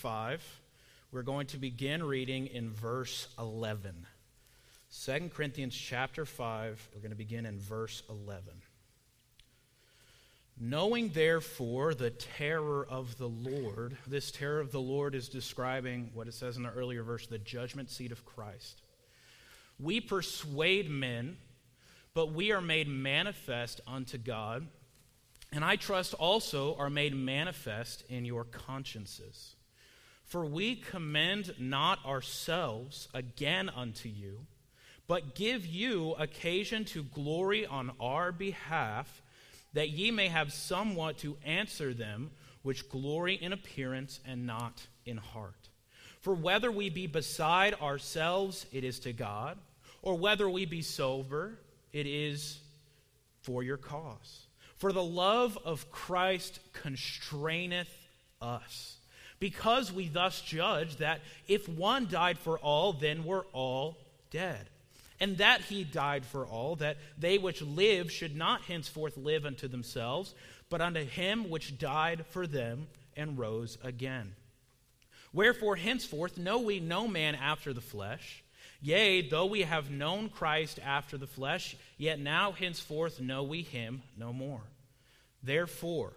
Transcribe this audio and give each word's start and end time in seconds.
5. 0.00 0.60
We're 1.12 1.22
going 1.22 1.46
to 1.48 1.58
begin 1.58 2.02
reading 2.02 2.46
in 2.46 2.70
verse 2.70 3.28
11. 3.38 4.06
2 5.04 5.30
Corinthians 5.34 5.76
chapter 5.76 6.24
5, 6.24 6.88
we're 6.94 7.02
going 7.02 7.10
to 7.10 7.16
begin 7.16 7.44
in 7.44 7.58
verse 7.58 8.02
11. 8.08 8.44
Knowing 10.58 11.10
therefore 11.10 11.92
the 11.92 12.08
terror 12.08 12.86
of 12.88 13.18
the 13.18 13.28
Lord, 13.28 13.98
this 14.06 14.30
terror 14.30 14.60
of 14.60 14.72
the 14.72 14.80
Lord 14.80 15.14
is 15.14 15.28
describing 15.28 16.10
what 16.14 16.28
it 16.28 16.34
says 16.34 16.56
in 16.56 16.62
the 16.62 16.70
earlier 16.70 17.02
verse, 17.02 17.26
the 17.26 17.36
judgment 17.36 17.90
seat 17.90 18.10
of 18.10 18.24
Christ. 18.24 18.80
We 19.78 20.00
persuade 20.00 20.90
men, 20.90 21.36
but 22.14 22.32
we 22.32 22.52
are 22.52 22.62
made 22.62 22.88
manifest 22.88 23.82
unto 23.86 24.16
God, 24.16 24.66
and 25.52 25.62
I 25.62 25.76
trust 25.76 26.14
also 26.14 26.74
are 26.76 26.90
made 26.90 27.14
manifest 27.14 28.02
in 28.08 28.24
your 28.24 28.44
consciences. 28.44 29.56
For 30.30 30.46
we 30.46 30.76
commend 30.76 31.56
not 31.58 32.06
ourselves 32.06 33.08
again 33.12 33.68
unto 33.68 34.08
you, 34.08 34.46
but 35.08 35.34
give 35.34 35.66
you 35.66 36.14
occasion 36.20 36.84
to 36.84 37.02
glory 37.02 37.66
on 37.66 37.90
our 37.98 38.30
behalf 38.30 39.22
that 39.72 39.90
ye 39.90 40.12
may 40.12 40.28
have 40.28 40.52
somewhat 40.52 41.18
to 41.18 41.36
answer 41.44 41.92
them 41.92 42.30
which 42.62 42.88
glory 42.88 43.34
in 43.34 43.52
appearance 43.52 44.20
and 44.24 44.46
not 44.46 44.86
in 45.04 45.16
heart. 45.16 45.68
For 46.20 46.32
whether 46.32 46.70
we 46.70 46.90
be 46.90 47.08
beside 47.08 47.74
ourselves, 47.74 48.66
it 48.70 48.84
is 48.84 49.00
to 49.00 49.12
God, 49.12 49.58
or 50.00 50.16
whether 50.16 50.48
we 50.48 50.64
be 50.64 50.82
sober, 50.82 51.58
it 51.92 52.06
is 52.06 52.60
for 53.42 53.64
your 53.64 53.78
cause. 53.78 54.46
For 54.76 54.92
the 54.92 55.02
love 55.02 55.58
of 55.64 55.90
Christ 55.90 56.60
constraineth 56.72 57.90
us, 58.40 58.99
because 59.40 59.92
we 59.92 60.08
thus 60.08 60.40
judge 60.42 60.96
that 60.96 61.20
if 61.48 61.68
one 61.68 62.06
died 62.08 62.38
for 62.38 62.58
all, 62.58 62.92
then 62.92 63.24
we're 63.24 63.46
all 63.52 63.96
dead 64.30 64.68
and 65.20 65.36
that 65.36 65.60
he 65.60 65.84
died 65.84 66.24
for 66.24 66.46
all, 66.46 66.76
that 66.76 66.96
they 67.18 67.36
which 67.36 67.60
live 67.60 68.10
should 68.10 68.34
not 68.34 68.62
henceforth 68.62 69.16
live 69.18 69.44
unto 69.44 69.68
themselves, 69.68 70.34
but 70.70 70.80
unto 70.80 71.04
him 71.04 71.50
which 71.50 71.78
died 71.78 72.24
for 72.30 72.46
them 72.46 72.86
and 73.16 73.38
rose 73.38 73.76
again. 73.84 74.34
Wherefore, 75.32 75.76
henceforth 75.76 76.38
know 76.38 76.58
we 76.58 76.80
no 76.80 77.06
man 77.06 77.34
after 77.34 77.72
the 77.72 77.82
flesh. 77.82 78.42
Yea, 78.80 79.28
though 79.28 79.44
we 79.44 79.62
have 79.62 79.90
known 79.90 80.30
Christ 80.30 80.80
after 80.82 81.18
the 81.18 81.26
flesh, 81.26 81.76
yet 81.98 82.18
now 82.18 82.52
henceforth 82.52 83.20
know 83.20 83.42
we 83.42 83.60
him 83.60 84.02
no 84.16 84.32
more. 84.32 84.62
Therefore, 85.42 86.14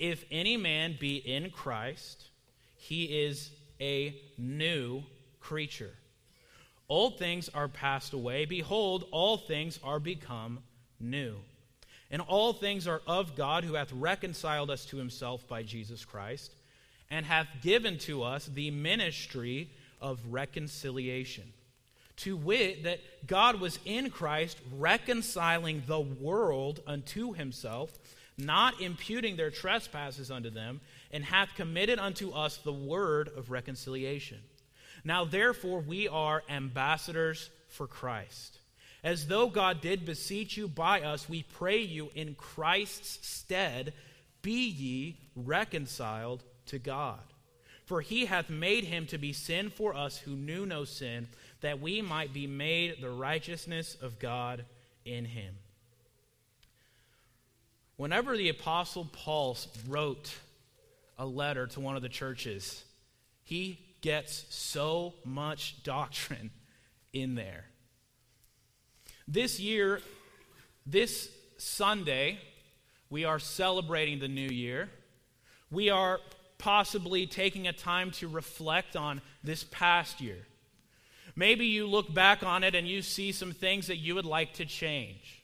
if 0.00 0.24
any 0.30 0.56
man 0.56 0.96
be 0.98 1.16
in 1.16 1.50
Christ, 1.50 2.30
he 2.84 3.04
is 3.04 3.50
a 3.80 4.14
new 4.36 5.02
creature. 5.40 5.94
Old 6.86 7.18
things 7.18 7.48
are 7.48 7.66
passed 7.66 8.12
away. 8.12 8.44
Behold, 8.44 9.06
all 9.10 9.38
things 9.38 9.80
are 9.82 9.98
become 9.98 10.58
new. 11.00 11.36
And 12.10 12.20
all 12.20 12.52
things 12.52 12.86
are 12.86 13.00
of 13.06 13.36
God, 13.36 13.64
who 13.64 13.74
hath 13.74 13.90
reconciled 13.90 14.70
us 14.70 14.84
to 14.86 14.98
himself 14.98 15.48
by 15.48 15.62
Jesus 15.62 16.04
Christ, 16.04 16.52
and 17.10 17.24
hath 17.24 17.48
given 17.62 17.96
to 18.00 18.22
us 18.22 18.44
the 18.46 18.70
ministry 18.70 19.70
of 20.02 20.20
reconciliation. 20.28 21.54
To 22.18 22.36
wit, 22.36 22.84
that 22.84 23.00
God 23.26 23.60
was 23.60 23.78
in 23.86 24.10
Christ 24.10 24.58
reconciling 24.76 25.84
the 25.86 26.00
world 26.00 26.80
unto 26.86 27.32
himself, 27.32 27.98
not 28.36 28.80
imputing 28.80 29.36
their 29.36 29.50
trespasses 29.50 30.30
unto 30.30 30.50
them, 30.50 30.80
and 31.10 31.24
hath 31.24 31.54
committed 31.56 31.98
unto 31.98 32.32
us 32.32 32.56
the 32.56 32.72
word 32.72 33.30
of 33.36 33.50
reconciliation. 33.50 34.38
Now, 35.04 35.24
therefore, 35.24 35.80
we 35.80 36.08
are 36.08 36.42
ambassadors 36.48 37.50
for 37.68 37.86
Christ. 37.86 38.58
As 39.02 39.26
though 39.26 39.48
God 39.48 39.80
did 39.82 40.06
beseech 40.06 40.56
you 40.56 40.66
by 40.66 41.02
us, 41.02 41.28
we 41.28 41.42
pray 41.42 41.80
you 41.80 42.10
in 42.14 42.34
Christ's 42.34 43.26
stead, 43.26 43.92
be 44.40 44.66
ye 44.68 45.18
reconciled 45.36 46.42
to 46.66 46.78
God. 46.78 47.20
For 47.84 48.00
he 48.00 48.24
hath 48.24 48.48
made 48.48 48.84
him 48.84 49.06
to 49.08 49.18
be 49.18 49.34
sin 49.34 49.68
for 49.68 49.94
us 49.94 50.16
who 50.16 50.34
knew 50.34 50.64
no 50.64 50.84
sin, 50.84 51.28
that 51.60 51.80
we 51.80 52.00
might 52.00 52.32
be 52.32 52.46
made 52.46 53.02
the 53.02 53.10
righteousness 53.10 53.94
of 54.00 54.18
God 54.18 54.64
in 55.04 55.26
him. 55.26 55.54
Whenever 57.96 58.36
the 58.36 58.48
Apostle 58.48 59.08
Paul 59.12 59.56
wrote 59.88 60.34
a 61.18 61.26
letter 61.26 61.66
to 61.68 61.80
one 61.80 61.96
of 61.96 62.02
the 62.02 62.08
churches, 62.08 62.84
he 63.44 63.78
gets 64.00 64.44
so 64.50 65.14
much 65.24 65.82
doctrine 65.84 66.50
in 67.12 67.34
there. 67.34 67.66
This 69.28 69.60
year, 69.60 70.00
this 70.84 71.30
Sunday, 71.56 72.38
we 73.08 73.24
are 73.24 73.38
celebrating 73.38 74.18
the 74.18 74.28
new 74.28 74.48
year. 74.48 74.90
We 75.70 75.88
are 75.88 76.20
possibly 76.58 77.26
taking 77.26 77.66
a 77.66 77.72
time 77.72 78.10
to 78.10 78.28
reflect 78.28 78.96
on 78.96 79.22
this 79.42 79.64
past 79.64 80.20
year. 80.20 80.46
Maybe 81.36 81.66
you 81.66 81.86
look 81.86 82.12
back 82.12 82.42
on 82.42 82.64
it 82.64 82.74
and 82.74 82.86
you 82.86 83.02
see 83.02 83.32
some 83.32 83.52
things 83.52 83.86
that 83.86 83.96
you 83.96 84.14
would 84.14 84.24
like 84.24 84.54
to 84.54 84.64
change. 84.64 85.43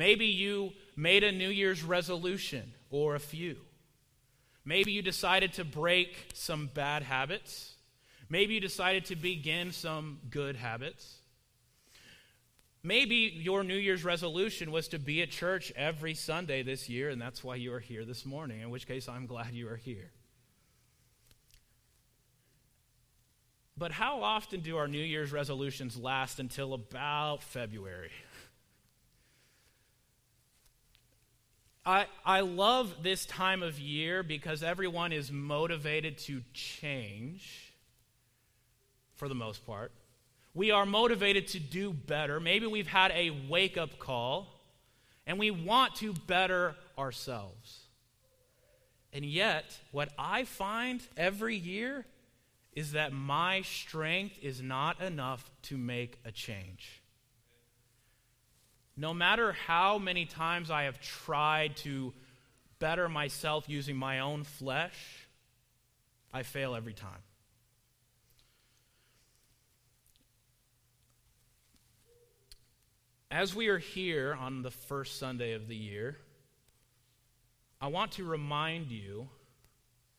Maybe 0.00 0.24
you 0.24 0.72
made 0.96 1.24
a 1.24 1.30
New 1.30 1.50
Year's 1.50 1.82
resolution 1.82 2.72
or 2.90 3.16
a 3.16 3.20
few. 3.20 3.58
Maybe 4.64 4.92
you 4.92 5.02
decided 5.02 5.52
to 5.54 5.64
break 5.64 6.30
some 6.32 6.70
bad 6.72 7.02
habits. 7.02 7.74
Maybe 8.30 8.54
you 8.54 8.60
decided 8.60 9.04
to 9.04 9.14
begin 9.14 9.72
some 9.72 10.20
good 10.30 10.56
habits. 10.56 11.18
Maybe 12.82 13.14
your 13.14 13.62
New 13.62 13.76
Year's 13.76 14.02
resolution 14.02 14.72
was 14.72 14.88
to 14.88 14.98
be 14.98 15.20
at 15.20 15.28
church 15.28 15.70
every 15.76 16.14
Sunday 16.14 16.62
this 16.62 16.88
year, 16.88 17.10
and 17.10 17.20
that's 17.20 17.44
why 17.44 17.56
you 17.56 17.74
are 17.74 17.78
here 17.78 18.06
this 18.06 18.24
morning, 18.24 18.62
in 18.62 18.70
which 18.70 18.86
case 18.86 19.06
I'm 19.06 19.26
glad 19.26 19.52
you 19.52 19.68
are 19.68 19.76
here. 19.76 20.12
But 23.76 23.92
how 23.92 24.22
often 24.22 24.60
do 24.60 24.78
our 24.78 24.88
New 24.88 24.96
Year's 24.96 25.30
resolutions 25.30 25.94
last 25.98 26.40
until 26.40 26.72
about 26.72 27.42
February? 27.42 28.12
I, 31.84 32.06
I 32.24 32.40
love 32.40 33.02
this 33.02 33.24
time 33.24 33.62
of 33.62 33.78
year 33.78 34.22
because 34.22 34.62
everyone 34.62 35.12
is 35.12 35.32
motivated 35.32 36.18
to 36.18 36.42
change 36.52 37.72
for 39.16 39.28
the 39.28 39.34
most 39.34 39.66
part. 39.66 39.92
We 40.52 40.72
are 40.72 40.84
motivated 40.84 41.48
to 41.48 41.60
do 41.60 41.92
better. 41.92 42.38
Maybe 42.38 42.66
we've 42.66 42.86
had 42.86 43.12
a 43.12 43.30
wake 43.48 43.78
up 43.78 43.98
call 43.98 44.60
and 45.26 45.38
we 45.38 45.50
want 45.50 45.94
to 45.96 46.12
better 46.12 46.74
ourselves. 46.98 47.86
And 49.12 49.24
yet, 49.24 49.78
what 49.90 50.10
I 50.18 50.44
find 50.44 51.00
every 51.16 51.56
year 51.56 52.04
is 52.72 52.92
that 52.92 53.12
my 53.12 53.62
strength 53.62 54.38
is 54.42 54.62
not 54.62 55.00
enough 55.00 55.50
to 55.62 55.76
make 55.76 56.18
a 56.24 56.30
change. 56.30 56.99
No 59.00 59.14
matter 59.14 59.52
how 59.52 59.96
many 59.96 60.26
times 60.26 60.70
I 60.70 60.82
have 60.82 61.00
tried 61.00 61.74
to 61.78 62.12
better 62.80 63.08
myself 63.08 63.66
using 63.66 63.96
my 63.96 64.18
own 64.18 64.44
flesh, 64.44 65.26
I 66.34 66.42
fail 66.42 66.74
every 66.74 66.92
time. 66.92 67.22
As 73.30 73.54
we 73.54 73.68
are 73.68 73.78
here 73.78 74.36
on 74.38 74.60
the 74.60 74.70
first 74.70 75.18
Sunday 75.18 75.54
of 75.54 75.66
the 75.66 75.76
year, 75.76 76.18
I 77.80 77.86
want 77.86 78.12
to 78.12 78.24
remind 78.24 78.90
you 78.90 79.30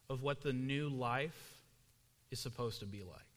of 0.09 0.23
what 0.23 0.41
the 0.41 0.53
new 0.53 0.89
life 0.89 1.61
is 2.31 2.39
supposed 2.39 2.79
to 2.79 2.87
be 2.87 3.03
like. 3.03 3.30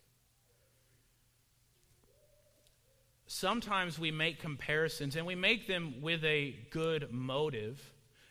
Sometimes 3.26 3.98
we 3.98 4.10
make 4.10 4.38
comparisons, 4.38 5.16
and 5.16 5.26
we 5.26 5.34
make 5.34 5.66
them 5.66 5.94
with 6.02 6.24
a 6.24 6.56
good 6.70 7.12
motive, 7.12 7.80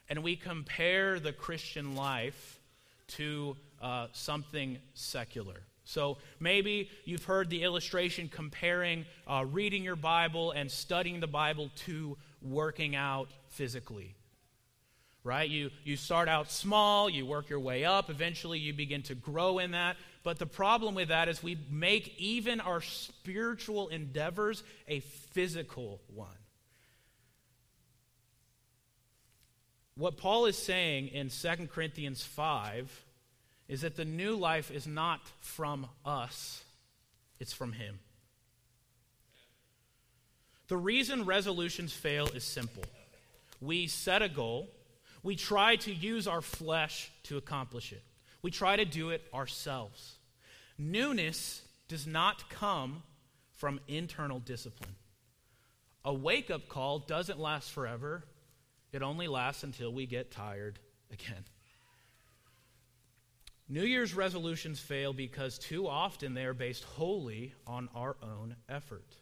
and 0.07 0.23
we 0.23 0.35
compare 0.35 1.19
the 1.19 1.33
Christian 1.33 1.95
life 1.95 2.59
to 3.07 3.57
uh, 3.81 4.07
something 4.13 4.77
secular. 4.93 5.61
So 5.83 6.17
maybe 6.39 6.89
you've 7.05 7.25
heard 7.25 7.49
the 7.49 7.63
illustration 7.63 8.29
comparing 8.29 9.05
uh, 9.27 9.45
reading 9.49 9.83
your 9.83 9.95
Bible 9.97 10.51
and 10.51 10.71
studying 10.71 11.19
the 11.19 11.27
Bible 11.27 11.69
to 11.85 12.17
working 12.41 12.95
out 12.95 13.29
physically. 13.49 14.15
Right? 15.23 15.49
You, 15.49 15.71
you 15.85 15.95
start 15.95 16.27
out 16.27 16.51
small, 16.51 17.09
you 17.09 17.25
work 17.25 17.49
your 17.49 17.59
way 17.59 17.85
up, 17.85 18.09
eventually 18.09 18.59
you 18.59 18.73
begin 18.73 19.03
to 19.03 19.15
grow 19.15 19.59
in 19.59 19.71
that. 19.71 19.95
But 20.23 20.37
the 20.37 20.45
problem 20.45 20.95
with 20.95 21.09
that 21.09 21.29
is 21.29 21.41
we 21.41 21.57
make 21.69 22.17
even 22.17 22.59
our 22.59 22.81
spiritual 22.81 23.87
endeavors 23.87 24.63
a 24.87 24.99
physical 24.99 26.01
one. 26.13 26.27
What 29.95 30.17
Paul 30.17 30.45
is 30.45 30.57
saying 30.57 31.09
in 31.09 31.29
2 31.29 31.67
Corinthians 31.67 32.23
5 32.23 33.05
is 33.67 33.81
that 33.81 33.95
the 33.95 34.05
new 34.05 34.35
life 34.35 34.71
is 34.71 34.87
not 34.87 35.21
from 35.39 35.87
us, 36.05 36.63
it's 37.39 37.53
from 37.53 37.73
Him. 37.73 37.99
The 40.67 40.77
reason 40.77 41.25
resolutions 41.25 41.93
fail 41.93 42.27
is 42.27 42.43
simple. 42.43 42.83
We 43.61 43.87
set 43.87 44.21
a 44.21 44.29
goal, 44.29 44.69
we 45.23 45.35
try 45.35 45.77
to 45.77 45.93
use 45.93 46.27
our 46.27 46.41
flesh 46.41 47.11
to 47.23 47.37
accomplish 47.37 47.91
it, 47.91 48.03
we 48.41 48.51
try 48.51 48.75
to 48.75 48.85
do 48.85 49.09
it 49.09 49.23
ourselves. 49.33 50.17
Newness 50.77 51.61
does 51.87 52.05
not 52.05 52.49
come 52.49 53.03
from 53.53 53.79
internal 53.87 54.39
discipline. 54.39 54.95
A 56.05 56.13
wake 56.13 56.51
up 56.51 56.67
call 56.67 56.99
doesn't 56.99 57.39
last 57.39 57.71
forever, 57.71 58.23
it 58.91 59.01
only 59.01 59.27
lasts 59.27 59.63
until 59.63 59.93
we 59.93 60.05
get 60.05 60.31
tired 60.31 60.77
again. 61.11 61.45
New 63.69 63.83
Year's 63.83 64.13
resolutions 64.13 64.79
fail 64.79 65.13
because 65.13 65.57
too 65.57 65.87
often 65.87 66.33
they 66.33 66.43
are 66.43 66.53
based 66.53 66.83
wholly 66.83 67.53
on 67.65 67.89
our 67.95 68.17
own 68.21 68.55
effort. 68.67 69.15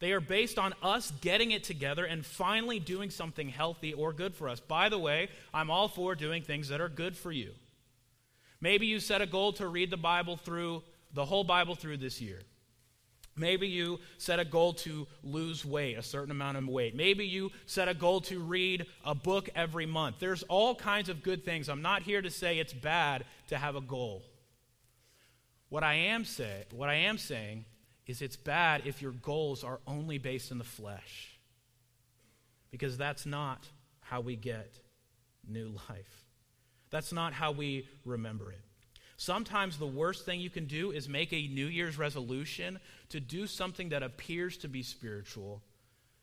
They 0.00 0.12
are 0.12 0.20
based 0.20 0.58
on 0.58 0.74
us 0.82 1.10
getting 1.20 1.50
it 1.50 1.64
together 1.64 2.04
and 2.04 2.24
finally 2.24 2.78
doing 2.78 3.10
something 3.10 3.48
healthy 3.48 3.92
or 3.92 4.12
good 4.12 4.34
for 4.34 4.48
us. 4.48 4.60
By 4.60 4.88
the 4.88 4.98
way, 4.98 5.28
I'm 5.52 5.70
all 5.70 5.88
for 5.88 6.14
doing 6.14 6.42
things 6.42 6.68
that 6.68 6.80
are 6.80 6.88
good 6.88 7.16
for 7.16 7.32
you. 7.32 7.52
Maybe 8.60 8.86
you 8.86 9.00
set 9.00 9.22
a 9.22 9.26
goal 9.26 9.52
to 9.54 9.66
read 9.66 9.90
the 9.90 9.96
Bible 9.96 10.36
through, 10.36 10.82
the 11.14 11.24
whole 11.24 11.44
Bible 11.44 11.74
through 11.74 11.96
this 11.96 12.20
year. 12.20 12.40
Maybe 13.36 13.68
you 13.68 14.00
set 14.18 14.40
a 14.40 14.44
goal 14.44 14.72
to 14.74 15.06
lose 15.22 15.64
weight, 15.64 15.96
a 15.96 16.02
certain 16.02 16.32
amount 16.32 16.58
of 16.58 16.68
weight. 16.68 16.94
Maybe 16.94 17.24
you 17.24 17.50
set 17.66 17.88
a 17.88 17.94
goal 17.94 18.20
to 18.22 18.40
read 18.40 18.86
a 19.04 19.14
book 19.14 19.48
every 19.54 19.86
month. 19.86 20.16
There's 20.18 20.42
all 20.44 20.74
kinds 20.74 21.08
of 21.08 21.22
good 21.22 21.44
things. 21.44 21.68
I'm 21.68 21.82
not 21.82 22.02
here 22.02 22.20
to 22.20 22.30
say 22.30 22.58
it's 22.58 22.72
bad 22.72 23.24
to 23.48 23.56
have 23.56 23.76
a 23.76 23.80
goal. 23.80 24.24
What 25.68 25.84
I 25.84 25.94
am 25.94 26.24
say, 26.24 26.64
what 26.72 26.88
I 26.88 26.94
am 26.94 27.18
saying 27.18 27.64
is 28.08 28.22
it's 28.22 28.36
bad 28.36 28.82
if 28.86 29.00
your 29.00 29.12
goals 29.12 29.62
are 29.62 29.78
only 29.86 30.18
based 30.18 30.50
in 30.50 30.58
the 30.58 30.64
flesh. 30.64 31.38
Because 32.70 32.98
that's 32.98 33.26
not 33.26 33.68
how 34.00 34.22
we 34.22 34.34
get 34.34 34.80
new 35.46 35.68
life. 35.88 36.24
That's 36.90 37.12
not 37.12 37.34
how 37.34 37.52
we 37.52 37.86
remember 38.04 38.50
it. 38.50 38.60
Sometimes 39.18 39.78
the 39.78 39.86
worst 39.86 40.24
thing 40.24 40.40
you 40.40 40.48
can 40.48 40.66
do 40.66 40.90
is 40.90 41.08
make 41.08 41.32
a 41.32 41.48
New 41.48 41.66
Year's 41.66 41.98
resolution 41.98 42.78
to 43.10 43.20
do 43.20 43.46
something 43.46 43.90
that 43.90 44.02
appears 44.02 44.56
to 44.58 44.68
be 44.68 44.82
spiritual, 44.82 45.60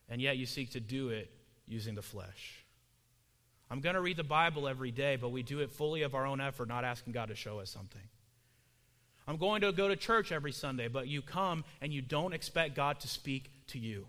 and 0.09 0.21
yet 0.21 0.37
you 0.37 0.45
seek 0.45 0.71
to 0.71 0.79
do 0.79 1.09
it 1.09 1.29
using 1.67 1.93
the 1.93 2.01
flesh. 2.01 2.63
I'm 3.69 3.81
going 3.81 3.95
to 3.95 4.01
read 4.01 4.17
the 4.17 4.23
Bible 4.23 4.67
every 4.67 4.91
day, 4.91 5.17
but 5.17 5.29
we 5.29 5.43
do 5.43 5.59
it 5.59 5.71
fully 5.71 6.03
of 6.03 6.15
our 6.15 6.25
own 6.25 6.39
effort, 6.39 6.67
not 6.67 6.83
asking 6.83 7.13
God 7.13 7.27
to 7.27 7.35
show 7.35 7.59
us 7.59 7.69
something. 7.69 8.01
I'm 9.27 9.37
going 9.37 9.61
to 9.61 9.71
go 9.71 9.87
to 9.87 9.95
church 9.95 10.31
every 10.31 10.51
Sunday, 10.51 10.87
but 10.87 11.07
you 11.07 11.21
come 11.21 11.63
and 11.81 11.91
you 11.91 12.01
don't 12.01 12.33
expect 12.33 12.75
God 12.75 12.99
to 12.99 13.07
speak 13.07 13.49
to 13.67 13.79
you. 13.79 14.07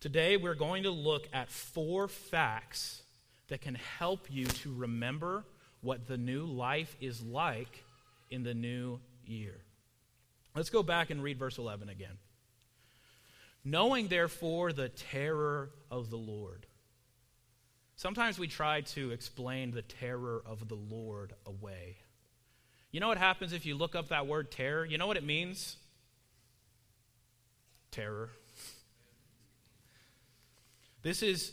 Today, 0.00 0.36
we're 0.36 0.54
going 0.54 0.82
to 0.84 0.90
look 0.90 1.28
at 1.32 1.50
four 1.50 2.08
facts 2.08 3.02
that 3.48 3.60
can 3.60 3.74
help 3.74 4.26
you 4.30 4.46
to 4.46 4.74
remember 4.74 5.44
what 5.82 6.08
the 6.08 6.16
new 6.16 6.44
life 6.44 6.96
is 7.00 7.22
like 7.22 7.84
in 8.30 8.42
the 8.42 8.54
new 8.54 8.98
year. 9.26 9.60
Let's 10.56 10.70
go 10.70 10.82
back 10.82 11.10
and 11.10 11.22
read 11.22 11.38
verse 11.38 11.58
11 11.58 11.88
again. 11.88 12.18
Knowing, 13.64 14.08
therefore, 14.08 14.72
the 14.72 14.88
terror 14.88 15.70
of 15.90 16.10
the 16.10 16.16
Lord. 16.16 16.66
Sometimes 17.96 18.38
we 18.38 18.48
try 18.48 18.80
to 18.80 19.12
explain 19.12 19.70
the 19.70 19.82
terror 19.82 20.42
of 20.44 20.68
the 20.68 20.74
Lord 20.74 21.34
away. 21.46 21.98
You 22.92 23.00
know 23.00 23.08
what 23.08 23.18
happens 23.18 23.54
if 23.54 23.64
you 23.64 23.74
look 23.74 23.94
up 23.94 24.08
that 24.08 24.26
word 24.26 24.50
terror? 24.50 24.84
You 24.84 24.98
know 24.98 25.06
what 25.06 25.16
it 25.16 25.24
means? 25.24 25.76
Terror. 27.90 28.30
This 31.02 31.22
is 31.22 31.52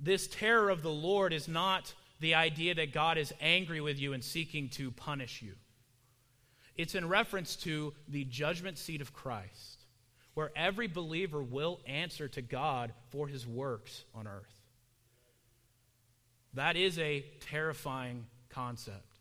this 0.00 0.26
terror 0.26 0.70
of 0.70 0.82
the 0.82 0.90
Lord 0.90 1.32
is 1.32 1.46
not 1.46 1.94
the 2.18 2.34
idea 2.34 2.74
that 2.74 2.92
God 2.92 3.18
is 3.18 3.32
angry 3.40 3.80
with 3.80 4.00
you 4.00 4.14
and 4.14 4.24
seeking 4.24 4.68
to 4.70 4.90
punish 4.90 5.42
you. 5.42 5.52
It's 6.74 6.94
in 6.94 7.06
reference 7.06 7.54
to 7.56 7.92
the 8.08 8.24
judgment 8.24 8.78
seat 8.78 9.00
of 9.00 9.12
Christ, 9.12 9.84
where 10.34 10.50
every 10.56 10.88
believer 10.88 11.42
will 11.42 11.80
answer 11.86 12.28
to 12.28 12.42
God 12.42 12.92
for 13.10 13.28
his 13.28 13.46
works 13.46 14.04
on 14.14 14.26
earth. 14.26 14.54
That 16.54 16.76
is 16.76 16.98
a 16.98 17.24
terrifying 17.40 18.26
concept. 18.48 19.11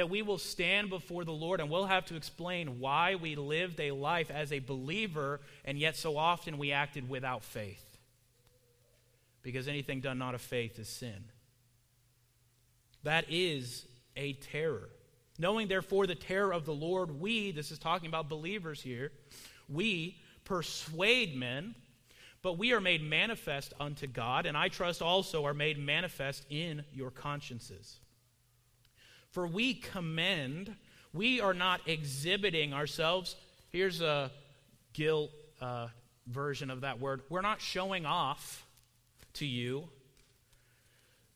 That 0.00 0.08
we 0.08 0.22
will 0.22 0.38
stand 0.38 0.88
before 0.88 1.26
the 1.26 1.30
Lord 1.30 1.60
and 1.60 1.68
we'll 1.68 1.84
have 1.84 2.06
to 2.06 2.16
explain 2.16 2.80
why 2.80 3.16
we 3.16 3.36
lived 3.36 3.78
a 3.80 3.90
life 3.90 4.30
as 4.30 4.50
a 4.50 4.58
believer 4.58 5.42
and 5.62 5.78
yet 5.78 5.94
so 5.94 6.16
often 6.16 6.56
we 6.56 6.72
acted 6.72 7.06
without 7.06 7.44
faith. 7.44 7.84
Because 9.42 9.68
anything 9.68 10.00
done 10.00 10.16
not 10.16 10.34
of 10.34 10.40
faith 10.40 10.78
is 10.78 10.88
sin. 10.88 11.22
That 13.02 13.26
is 13.28 13.84
a 14.16 14.32
terror. 14.32 14.88
Knowing, 15.38 15.68
therefore, 15.68 16.06
the 16.06 16.14
terror 16.14 16.54
of 16.54 16.64
the 16.64 16.72
Lord, 16.72 17.20
we, 17.20 17.50
this 17.50 17.70
is 17.70 17.78
talking 17.78 18.08
about 18.08 18.30
believers 18.30 18.80
here, 18.80 19.12
we 19.68 20.16
persuade 20.46 21.36
men, 21.36 21.74
but 22.40 22.56
we 22.56 22.72
are 22.72 22.80
made 22.80 23.02
manifest 23.02 23.74
unto 23.78 24.06
God, 24.06 24.46
and 24.46 24.56
I 24.56 24.68
trust 24.68 25.02
also 25.02 25.44
are 25.44 25.52
made 25.52 25.78
manifest 25.78 26.46
in 26.48 26.84
your 26.94 27.10
consciences. 27.10 27.98
For 29.30 29.46
we 29.46 29.74
commend, 29.74 30.74
we 31.12 31.40
are 31.40 31.54
not 31.54 31.80
exhibiting 31.86 32.74
ourselves. 32.74 33.36
Here's 33.70 34.00
a 34.00 34.30
Gill 34.92 35.30
uh, 35.60 35.88
version 36.26 36.70
of 36.70 36.80
that 36.82 37.00
word. 37.00 37.22
We're 37.28 37.40
not 37.40 37.60
showing 37.60 38.06
off 38.06 38.64
to 39.34 39.46
you 39.46 39.88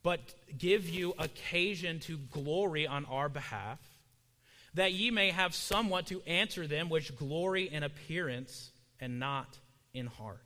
but 0.04 0.20
give 0.56 0.88
you 0.88 1.14
occasion 1.18 1.98
to 1.98 2.18
glory 2.30 2.86
on 2.86 3.06
our 3.06 3.30
behalf, 3.30 3.80
that 4.74 4.92
ye 4.92 5.10
may 5.10 5.30
have 5.30 5.54
somewhat 5.54 6.06
to 6.06 6.22
answer 6.26 6.66
them 6.66 6.90
which 6.90 7.16
glory 7.16 7.72
in 7.72 7.82
appearance 7.82 8.70
and 9.00 9.18
not 9.18 9.58
in 9.94 10.06
heart. 10.06 10.38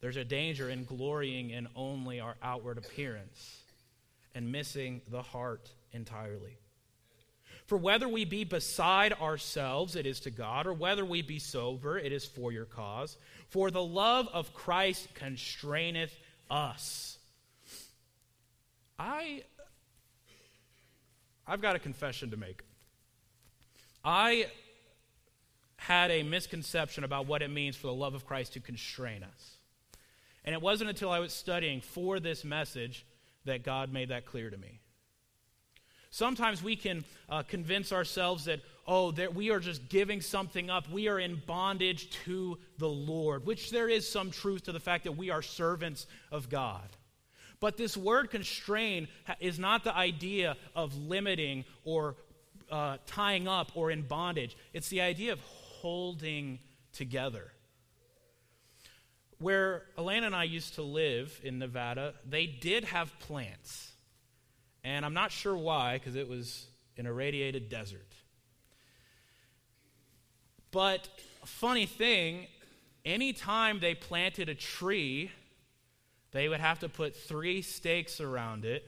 There's 0.00 0.16
a 0.16 0.24
danger 0.24 0.70
in 0.70 0.84
glorying 0.84 1.50
in 1.50 1.66
only 1.74 2.20
our 2.20 2.36
outward 2.40 2.78
appearance 2.78 3.61
and 4.34 4.52
missing 4.52 5.02
the 5.10 5.22
heart 5.22 5.70
entirely. 5.92 6.58
For 7.66 7.78
whether 7.78 8.08
we 8.08 8.24
be 8.24 8.44
beside 8.44 9.12
ourselves, 9.14 9.96
it 9.96 10.06
is 10.06 10.20
to 10.20 10.30
God, 10.30 10.66
or 10.66 10.72
whether 10.72 11.04
we 11.04 11.22
be 11.22 11.38
sober, 11.38 11.98
it 11.98 12.12
is 12.12 12.24
for 12.24 12.52
your 12.52 12.64
cause. 12.64 13.16
For 13.48 13.70
the 13.70 13.82
love 13.82 14.28
of 14.32 14.52
Christ 14.52 15.14
constraineth 15.14 16.12
us 16.50 17.18
I 19.02 19.42
I've 21.44 21.60
got 21.60 21.74
a 21.74 21.80
confession 21.80 22.30
to 22.30 22.36
make. 22.36 22.62
I 24.04 24.46
had 25.76 26.12
a 26.12 26.22
misconception 26.22 27.02
about 27.02 27.26
what 27.26 27.42
it 27.42 27.50
means 27.50 27.74
for 27.74 27.88
the 27.88 27.94
love 27.94 28.14
of 28.14 28.24
Christ 28.26 28.52
to 28.52 28.60
constrain 28.60 29.24
us. 29.24 29.56
And 30.44 30.54
it 30.54 30.62
wasn't 30.62 30.90
until 30.90 31.10
I 31.10 31.18
was 31.18 31.32
studying 31.32 31.80
for 31.80 32.20
this 32.20 32.44
message 32.44 33.04
that 33.44 33.62
God 33.62 33.92
made 33.92 34.08
that 34.08 34.26
clear 34.26 34.50
to 34.50 34.56
me. 34.56 34.80
Sometimes 36.10 36.62
we 36.62 36.76
can 36.76 37.04
uh, 37.30 37.42
convince 37.42 37.90
ourselves 37.90 38.44
that, 38.44 38.60
oh, 38.86 39.12
that 39.12 39.34
we 39.34 39.50
are 39.50 39.60
just 39.60 39.88
giving 39.88 40.20
something 40.20 40.68
up. 40.68 40.90
We 40.90 41.08
are 41.08 41.18
in 41.18 41.40
bondage 41.46 42.10
to 42.24 42.58
the 42.76 42.88
Lord, 42.88 43.46
which 43.46 43.70
there 43.70 43.88
is 43.88 44.06
some 44.06 44.30
truth 44.30 44.64
to 44.64 44.72
the 44.72 44.80
fact 44.80 45.04
that 45.04 45.12
we 45.12 45.30
are 45.30 45.40
servants 45.40 46.06
of 46.30 46.50
God. 46.50 46.86
But 47.60 47.76
this 47.76 47.96
word 47.96 48.30
constrain 48.30 49.08
is 49.40 49.58
not 49.58 49.84
the 49.84 49.96
idea 49.96 50.56
of 50.74 50.94
limiting 50.96 51.64
or 51.84 52.16
uh, 52.70 52.96
tying 53.06 53.46
up 53.46 53.72
or 53.74 53.90
in 53.90 54.02
bondage, 54.02 54.56
it's 54.72 54.88
the 54.88 55.02
idea 55.02 55.32
of 55.32 55.40
holding 55.40 56.58
together. 56.92 57.51
Where 59.42 59.82
Elena 59.98 60.26
and 60.26 60.34
I 60.34 60.44
used 60.44 60.74
to 60.74 60.82
live 60.82 61.38
in 61.42 61.58
Nevada, 61.58 62.14
they 62.28 62.46
did 62.46 62.84
have 62.84 63.18
plants. 63.18 63.92
And 64.84 65.04
I'm 65.04 65.14
not 65.14 65.30
sure 65.32 65.56
why, 65.56 65.98
because 65.98 66.16
it 66.16 66.28
was 66.28 66.66
an 66.96 67.06
irradiated 67.06 67.68
desert. 67.68 68.06
But 70.70 71.08
funny 71.44 71.86
thing, 71.86 72.46
anytime 73.04 73.80
they 73.80 73.94
planted 73.94 74.48
a 74.48 74.54
tree 74.54 75.30
they 76.32 76.48
would 76.48 76.60
have 76.60 76.80
to 76.80 76.88
put 76.88 77.14
three 77.14 77.62
stakes 77.62 78.20
around 78.20 78.64
it 78.64 78.84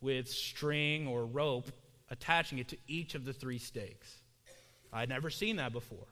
with 0.00 0.28
string 0.28 1.06
or 1.06 1.24
rope 1.24 1.70
attaching 2.10 2.58
it 2.58 2.68
to 2.68 2.78
each 2.88 3.14
of 3.14 3.24
the 3.24 3.32
three 3.32 3.58
stakes. 3.58 4.22
I'd 4.92 5.10
never 5.10 5.28
seen 5.28 5.56
that 5.56 5.72
before. 5.72 6.06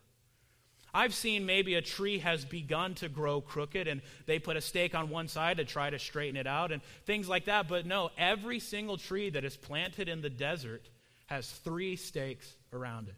I've 0.94 1.14
seen 1.14 1.44
maybe 1.44 1.74
a 1.74 1.82
tree 1.82 2.18
has 2.20 2.44
begun 2.44 2.94
to 2.96 3.08
grow 3.08 3.40
crooked 3.40 3.86
and 3.86 4.00
they 4.24 4.38
put 4.38 4.56
a 4.56 4.60
stake 4.60 4.94
on 4.94 5.10
one 5.10 5.28
side 5.28 5.58
to 5.58 5.64
try 5.64 5.90
to 5.90 5.98
straighten 5.98 6.36
it 6.36 6.46
out 6.46 6.72
and 6.72 6.82
things 7.04 7.28
like 7.28 7.46
that. 7.46 7.68
But 7.68 7.86
no, 7.86 8.10
every 8.16 8.60
single 8.60 8.96
tree 8.96 9.30
that 9.30 9.44
is 9.44 9.56
planted 9.56 10.08
in 10.08 10.22
the 10.22 10.30
desert 10.30 10.88
has 11.26 11.50
three 11.50 11.96
stakes 11.96 12.54
around 12.72 13.08
it. 13.08 13.14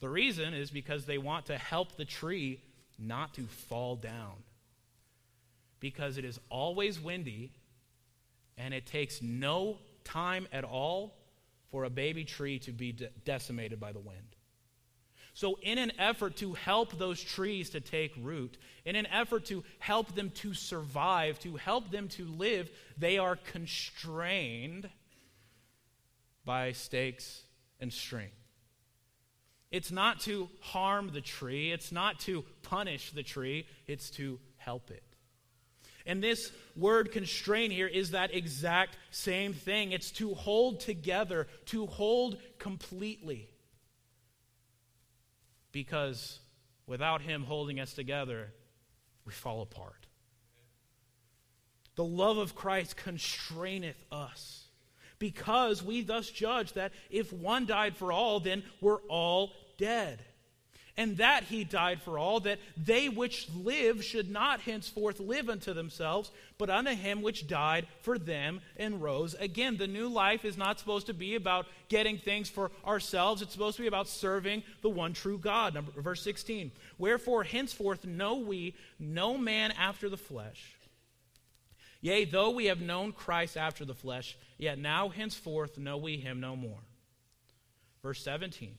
The 0.00 0.08
reason 0.08 0.52
is 0.52 0.70
because 0.70 1.06
they 1.06 1.18
want 1.18 1.46
to 1.46 1.56
help 1.56 1.96
the 1.96 2.04
tree 2.04 2.60
not 2.98 3.34
to 3.34 3.42
fall 3.42 3.96
down. 3.96 4.34
Because 5.80 6.18
it 6.18 6.24
is 6.24 6.38
always 6.50 7.00
windy 7.00 7.52
and 8.58 8.74
it 8.74 8.86
takes 8.86 9.22
no 9.22 9.78
time 10.04 10.46
at 10.52 10.64
all 10.64 11.14
for 11.70 11.84
a 11.84 11.90
baby 11.90 12.24
tree 12.24 12.58
to 12.60 12.72
be 12.72 12.92
de- 12.92 13.08
decimated 13.24 13.80
by 13.80 13.92
the 13.92 13.98
wind. 13.98 14.35
So, 15.36 15.58
in 15.60 15.76
an 15.76 15.92
effort 15.98 16.36
to 16.36 16.54
help 16.54 16.96
those 16.96 17.22
trees 17.22 17.68
to 17.70 17.80
take 17.82 18.14
root, 18.22 18.56
in 18.86 18.96
an 18.96 19.04
effort 19.04 19.44
to 19.46 19.64
help 19.78 20.14
them 20.14 20.30
to 20.36 20.54
survive, 20.54 21.38
to 21.40 21.56
help 21.56 21.90
them 21.90 22.08
to 22.08 22.24
live, 22.24 22.70
they 22.96 23.18
are 23.18 23.36
constrained 23.36 24.88
by 26.46 26.72
stakes 26.72 27.42
and 27.80 27.92
string. 27.92 28.30
It's 29.70 29.92
not 29.92 30.20
to 30.20 30.48
harm 30.60 31.10
the 31.12 31.20
tree, 31.20 31.70
it's 31.70 31.92
not 31.92 32.18
to 32.20 32.42
punish 32.62 33.10
the 33.10 33.22
tree, 33.22 33.66
it's 33.86 34.08
to 34.12 34.40
help 34.56 34.90
it. 34.90 35.04
And 36.06 36.22
this 36.24 36.50
word 36.74 37.12
constrain 37.12 37.70
here 37.70 37.88
is 37.88 38.12
that 38.12 38.34
exact 38.34 38.96
same 39.10 39.52
thing. 39.52 39.92
It's 39.92 40.12
to 40.12 40.32
hold 40.32 40.80
together, 40.80 41.46
to 41.66 41.84
hold 41.84 42.38
completely 42.58 43.50
because 45.76 46.38
without 46.86 47.20
Him 47.20 47.44
holding 47.44 47.78
us 47.78 47.92
together, 47.92 48.50
we 49.26 49.32
fall 49.34 49.60
apart. 49.60 50.06
The 51.96 52.04
love 52.04 52.38
of 52.38 52.54
Christ 52.54 52.96
constraineth 52.96 54.02
us 54.10 54.68
because 55.18 55.82
we 55.82 56.00
thus 56.00 56.30
judge 56.30 56.72
that 56.72 56.92
if 57.10 57.30
one 57.30 57.66
died 57.66 57.94
for 57.94 58.10
all, 58.10 58.40
then 58.40 58.62
we're 58.80 59.02
all 59.02 59.52
dead 59.76 60.24
and 60.96 61.18
that 61.18 61.44
he 61.44 61.64
died 61.64 62.00
for 62.00 62.18
all, 62.18 62.40
that 62.40 62.58
they 62.76 63.08
which 63.08 63.48
live 63.54 64.02
should 64.02 64.30
not 64.30 64.60
henceforth 64.60 65.20
live 65.20 65.50
unto 65.50 65.74
themselves, 65.74 66.30
but 66.56 66.70
unto 66.70 66.92
him 66.92 67.20
which 67.20 67.46
died 67.46 67.86
for 68.00 68.18
them 68.18 68.60
and 68.76 69.02
rose 69.02 69.34
again. 69.34 69.76
The 69.76 69.86
new 69.86 70.08
life 70.08 70.44
is 70.44 70.56
not 70.56 70.78
supposed 70.78 71.06
to 71.06 71.14
be 71.14 71.34
about 71.34 71.66
getting 71.88 72.16
things 72.16 72.48
for 72.48 72.70
ourselves, 72.86 73.42
it's 73.42 73.52
supposed 73.52 73.76
to 73.76 73.82
be 73.82 73.88
about 73.88 74.08
serving 74.08 74.62
the 74.80 74.90
one 74.90 75.12
true 75.12 75.38
God. 75.38 75.74
Number, 75.74 75.92
verse 76.00 76.22
16 76.22 76.72
Wherefore 76.98 77.44
henceforth 77.44 78.04
know 78.04 78.36
we 78.36 78.74
no 78.98 79.36
man 79.36 79.72
after 79.72 80.08
the 80.08 80.16
flesh. 80.16 80.76
Yea, 82.00 82.24
though 82.24 82.50
we 82.50 82.66
have 82.66 82.80
known 82.80 83.12
Christ 83.12 83.56
after 83.56 83.84
the 83.84 83.94
flesh, 83.94 84.36
yet 84.58 84.78
now 84.78 85.08
henceforth 85.08 85.76
know 85.76 85.96
we 85.96 86.18
him 86.18 86.40
no 86.40 86.54
more. 86.54 86.78
Verse 88.02 88.22
17 88.22 88.78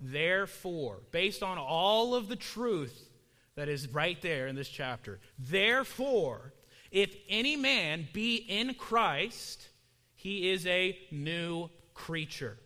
Therefore, 0.00 1.00
based 1.10 1.42
on 1.42 1.58
all 1.58 2.14
of 2.14 2.28
the 2.28 2.36
truth 2.36 3.08
that 3.54 3.68
is 3.68 3.88
right 3.88 4.20
there 4.22 4.46
in 4.46 4.56
this 4.56 4.68
chapter, 4.68 5.20
therefore, 5.38 6.54
if 6.90 7.14
any 7.28 7.56
man 7.56 8.08
be 8.12 8.36
in 8.36 8.74
Christ, 8.74 9.68
he 10.14 10.50
is 10.50 10.66
a 10.66 10.98
new 11.10 11.68
creature. 11.92 12.56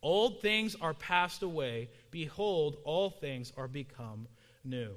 Old 0.00 0.40
things 0.40 0.76
are 0.80 0.94
passed 0.94 1.42
away. 1.42 1.90
Behold, 2.10 2.76
all 2.84 3.10
things 3.10 3.52
are 3.56 3.68
become 3.68 4.28
new. 4.64 4.94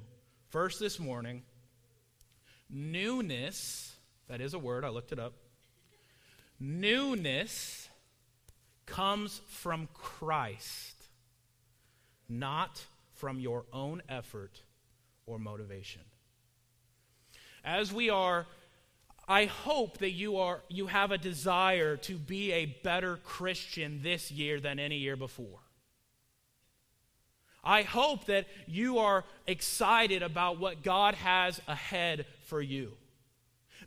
First, 0.48 0.78
this 0.78 0.98
morning, 0.98 1.42
newness, 2.70 3.94
that 4.28 4.40
is 4.40 4.54
a 4.54 4.58
word, 4.58 4.84
I 4.84 4.88
looked 4.88 5.12
it 5.12 5.18
up. 5.18 5.34
Newness 6.58 7.88
comes 8.86 9.40
from 9.48 9.88
Christ 9.92 10.95
not 12.28 12.84
from 13.14 13.40
your 13.40 13.64
own 13.72 14.02
effort 14.08 14.62
or 15.26 15.38
motivation. 15.38 16.02
As 17.64 17.92
we 17.92 18.10
are 18.10 18.46
I 19.28 19.46
hope 19.46 19.98
that 19.98 20.12
you 20.12 20.36
are 20.36 20.62
you 20.68 20.86
have 20.86 21.10
a 21.10 21.18
desire 21.18 21.96
to 21.96 22.16
be 22.16 22.52
a 22.52 22.66
better 22.66 23.16
Christian 23.16 24.00
this 24.02 24.30
year 24.30 24.60
than 24.60 24.78
any 24.78 24.98
year 24.98 25.16
before. 25.16 25.58
I 27.64 27.82
hope 27.82 28.26
that 28.26 28.46
you 28.68 28.98
are 28.98 29.24
excited 29.48 30.22
about 30.22 30.60
what 30.60 30.84
God 30.84 31.16
has 31.16 31.60
ahead 31.66 32.26
for 32.44 32.62
you. 32.62 32.92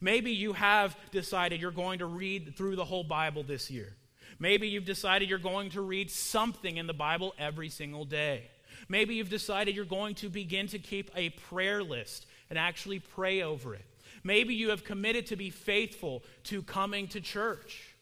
Maybe 0.02 0.32
you 0.32 0.52
have 0.52 0.98
decided 1.12 1.62
you're 1.62 1.72
going 1.72 2.00
to 2.00 2.06
read 2.06 2.58
through 2.58 2.76
the 2.76 2.84
whole 2.84 3.06
Bible 3.06 3.44
this 3.44 3.72
year. 3.72 3.96
Maybe 4.40 4.70
you've 4.70 4.86
decided 4.86 5.30
you're 5.30 5.38
going 5.38 5.72
to 5.72 5.82
read 5.82 6.10
something 6.10 6.78
in 6.78 6.88
the 6.88 6.94
Bible 6.94 7.34
every 7.38 7.70
single 7.70 8.06
day. 8.06 8.44
Maybe 8.88 9.16
you've 9.16 9.30
decided 9.30 9.76
you're 9.76 9.86
going 9.86 10.16
to 10.16 10.30
begin 10.30 10.68
to 10.68 10.80
keep 10.80 11.12
a 11.16 11.30
prayer 11.30 11.84
list 11.84 12.26
and 12.50 12.58
actually 12.58 13.00
pray 13.00 13.42
over 13.42 13.76
it. 13.76 13.86
Maybe 14.24 14.56
you 14.56 14.70
have 14.70 14.84
committed 14.84 15.28
to 15.28 15.36
be 15.36 15.50
faithful 15.50 16.24
to 16.46 16.64
coming 16.64 17.08
to 17.10 17.22
church. 17.22 17.96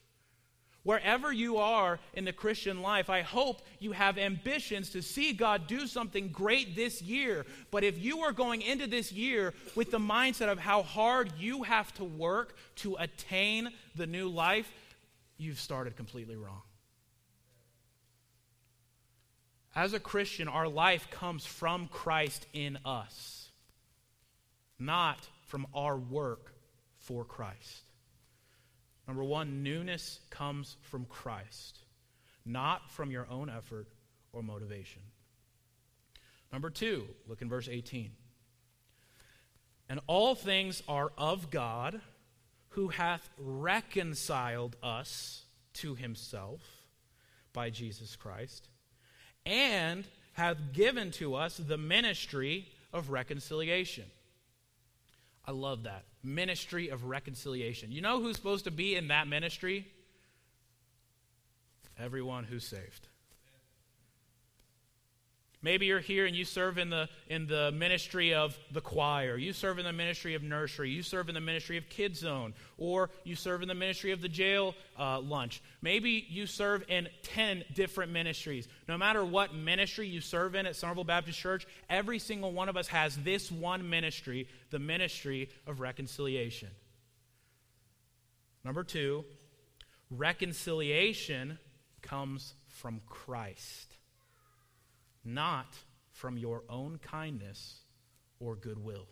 Wherever 0.83 1.33
you 1.33 1.57
are 1.57 1.99
in 2.13 2.23
the 2.23 2.31
Christian 2.31 2.81
life, 2.81 3.09
I 3.09 3.21
hope 3.21 3.61
you 3.79 3.91
have 3.91 4.17
ambitions 4.17 4.91
to 4.91 5.01
see 5.01 5.33
God 5.33 5.67
do 5.67 5.85
something 5.85 6.29
great 6.29 6.77
this 6.77 7.01
year. 7.01 7.45
But 7.71 7.83
if 7.83 8.01
you 8.01 8.21
are 8.21 8.31
going 8.31 8.61
into 8.61 8.87
this 8.87 9.11
year 9.11 9.53
with 9.75 9.91
the 9.91 9.99
mindset 9.99 10.49
of 10.49 10.59
how 10.59 10.83
hard 10.83 11.33
you 11.37 11.63
have 11.63 11.93
to 11.95 12.05
work 12.05 12.55
to 12.77 12.95
attain 12.95 13.69
the 13.95 14.07
new 14.07 14.29
life, 14.29 14.71
you've 15.37 15.59
started 15.59 15.95
completely 15.95 16.35
wrong. 16.35 16.61
As 19.75 19.93
a 19.93 19.99
Christian, 19.99 20.47
our 20.47 20.67
life 20.67 21.09
comes 21.11 21.45
from 21.45 21.87
Christ 21.87 22.47
in 22.53 22.79
us, 22.83 23.49
not 24.79 25.27
from 25.45 25.67
our 25.73 25.95
work 25.95 26.53
for 26.97 27.23
Christ. 27.23 27.83
Number 29.07 29.23
one, 29.23 29.63
newness 29.63 30.19
comes 30.29 30.77
from 30.81 31.05
Christ, 31.05 31.79
not 32.45 32.89
from 32.91 33.11
your 33.11 33.27
own 33.29 33.49
effort 33.49 33.87
or 34.33 34.41
motivation. 34.41 35.01
Number 36.51 36.69
two, 36.69 37.07
look 37.27 37.41
in 37.41 37.49
verse 37.49 37.69
18. 37.69 38.11
And 39.89 39.99
all 40.07 40.35
things 40.35 40.83
are 40.87 41.11
of 41.17 41.49
God 41.49 42.01
who 42.77 42.89
hath 42.89 43.27
reconciled 43.39 44.75
us 44.83 45.41
to 45.73 45.95
himself 45.95 46.61
by 47.51 47.71
Jesus 47.71 48.15
Christ, 48.15 48.69
and 49.47 50.05
hath 50.33 50.57
given 50.73 51.09
to 51.13 51.33
us 51.33 51.57
the 51.57 51.79
ministry 51.79 52.67
of 52.93 53.09
reconciliation. 53.09 54.03
I 55.43 55.53
love 55.53 55.85
that. 55.85 56.03
Ministry 56.21 56.89
of 56.89 57.05
reconciliation. 57.05 57.91
You 57.91 58.01
know 58.01 58.21
who's 58.21 58.35
supposed 58.35 58.65
to 58.65 58.71
be 58.71 58.95
in 58.95 59.07
that 59.07 59.27
ministry? 59.27 59.87
Everyone 61.97 62.43
who's 62.43 62.67
saved. 62.67 63.07
Maybe 65.63 65.87
you're 65.87 65.99
here 65.99 66.27
and 66.27 66.35
you 66.35 66.45
serve 66.45 66.77
in 66.77 66.91
the, 66.91 67.09
in 67.27 67.47
the 67.47 67.71
ministry 67.71 68.33
of 68.33 68.57
the 68.71 68.81
choir. 68.81 69.37
You 69.37 69.53
serve 69.53 69.79
in 69.79 69.85
the 69.85 69.93
ministry 69.93 70.35
of 70.35 70.43
nursery. 70.43 70.91
You 70.91 71.01
serve 71.01 71.29
in 71.29 71.35
the 71.35 71.41
ministry 71.41 71.77
of 71.77 71.89
Kids 71.89 72.19
Zone. 72.19 72.53
Or 72.77 73.09
you 73.23 73.35
serve 73.35 73.63
in 73.63 73.67
the 73.67 73.73
ministry 73.73 74.11
of 74.11 74.21
the 74.21 74.29
jail 74.29 74.75
uh, 74.99 75.19
lunch. 75.19 75.63
Maybe 75.81 76.25
you 76.29 76.45
serve 76.45 76.83
in 76.87 77.09
10 77.23 77.63
different 77.73 78.11
ministries. 78.11 78.67
No 78.87 78.99
matter 78.99 79.25
what 79.25 79.55
ministry 79.55 80.07
you 80.07 80.21
serve 80.21 80.53
in 80.53 80.67
at 80.67 80.75
Somerville 80.75 81.03
Baptist 81.03 81.39
Church, 81.39 81.65
every 81.89 82.19
single 82.19 82.51
one 82.51 82.69
of 82.69 82.77
us 82.77 82.87
has 82.89 83.17
this 83.17 83.51
one 83.51 83.89
ministry 83.89 84.47
the 84.69 84.79
ministry 84.79 85.49
of 85.65 85.79
reconciliation. 85.79 86.69
Number 88.63 88.83
two, 88.83 89.25
reconciliation 90.11 91.57
comes 92.01 92.53
from 92.67 93.01
Christ 93.07 93.96
not 95.27 95.77
from 96.11 96.37
your 96.37 96.63
own 96.69 96.97
kindness 96.99 97.81
or 98.39 98.55
goodwill. 98.55 99.07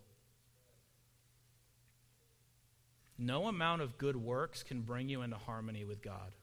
No 3.17 3.48
amount 3.48 3.81
of 3.81 3.98
good 3.98 4.15
works 4.15 4.63
can 4.63 4.81
bring 4.81 5.10
you 5.10 5.22
into 5.22 5.38
harmony 5.38 5.86
with 5.86 6.01
God. 6.01 6.34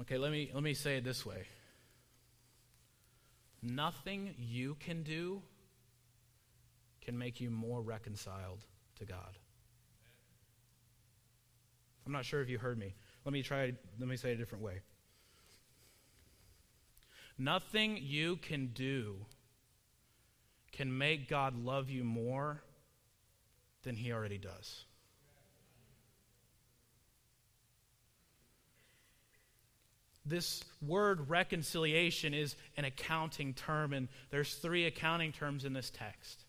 Okay, 0.00 0.18
let 0.18 0.30
me, 0.30 0.50
let 0.52 0.62
me 0.62 0.74
say 0.74 0.98
it 0.98 1.04
this 1.04 1.24
way. 1.24 1.46
Nothing 3.62 4.34
you 4.38 4.76
can 4.78 5.02
do 5.02 5.42
can 7.00 7.18
make 7.18 7.40
you 7.40 7.50
more 7.50 7.80
reconciled 7.80 8.64
to 8.98 9.04
God. 9.04 9.38
I'm 12.06 12.12
not 12.12 12.24
sure 12.24 12.40
if 12.40 12.48
you 12.48 12.58
heard 12.58 12.78
me. 12.78 12.94
let 13.24 13.32
me 13.32 13.42
try, 13.42 13.72
let 13.98 14.08
me 14.08 14.16
say 14.16 14.30
it 14.30 14.34
a 14.34 14.36
different 14.36 14.62
way. 14.62 14.80
Nothing 17.36 17.98
you 18.00 18.36
can 18.36 18.68
do 18.68 19.16
can 20.72 20.96
make 20.96 21.28
God 21.28 21.56
love 21.56 21.90
you 21.90 22.04
more 22.04 22.62
than 23.82 23.96
he 23.96 24.12
already 24.12 24.38
does. 24.38 24.84
This 30.24 30.64
word 30.82 31.28
reconciliation 31.28 32.34
is 32.34 32.56
an 32.76 32.84
accounting 32.84 33.54
term, 33.54 33.92
and 33.92 34.08
there's 34.30 34.54
three 34.54 34.86
accounting 34.86 35.32
terms 35.32 35.64
in 35.64 35.72
this 35.72 35.90
text. 35.90 36.44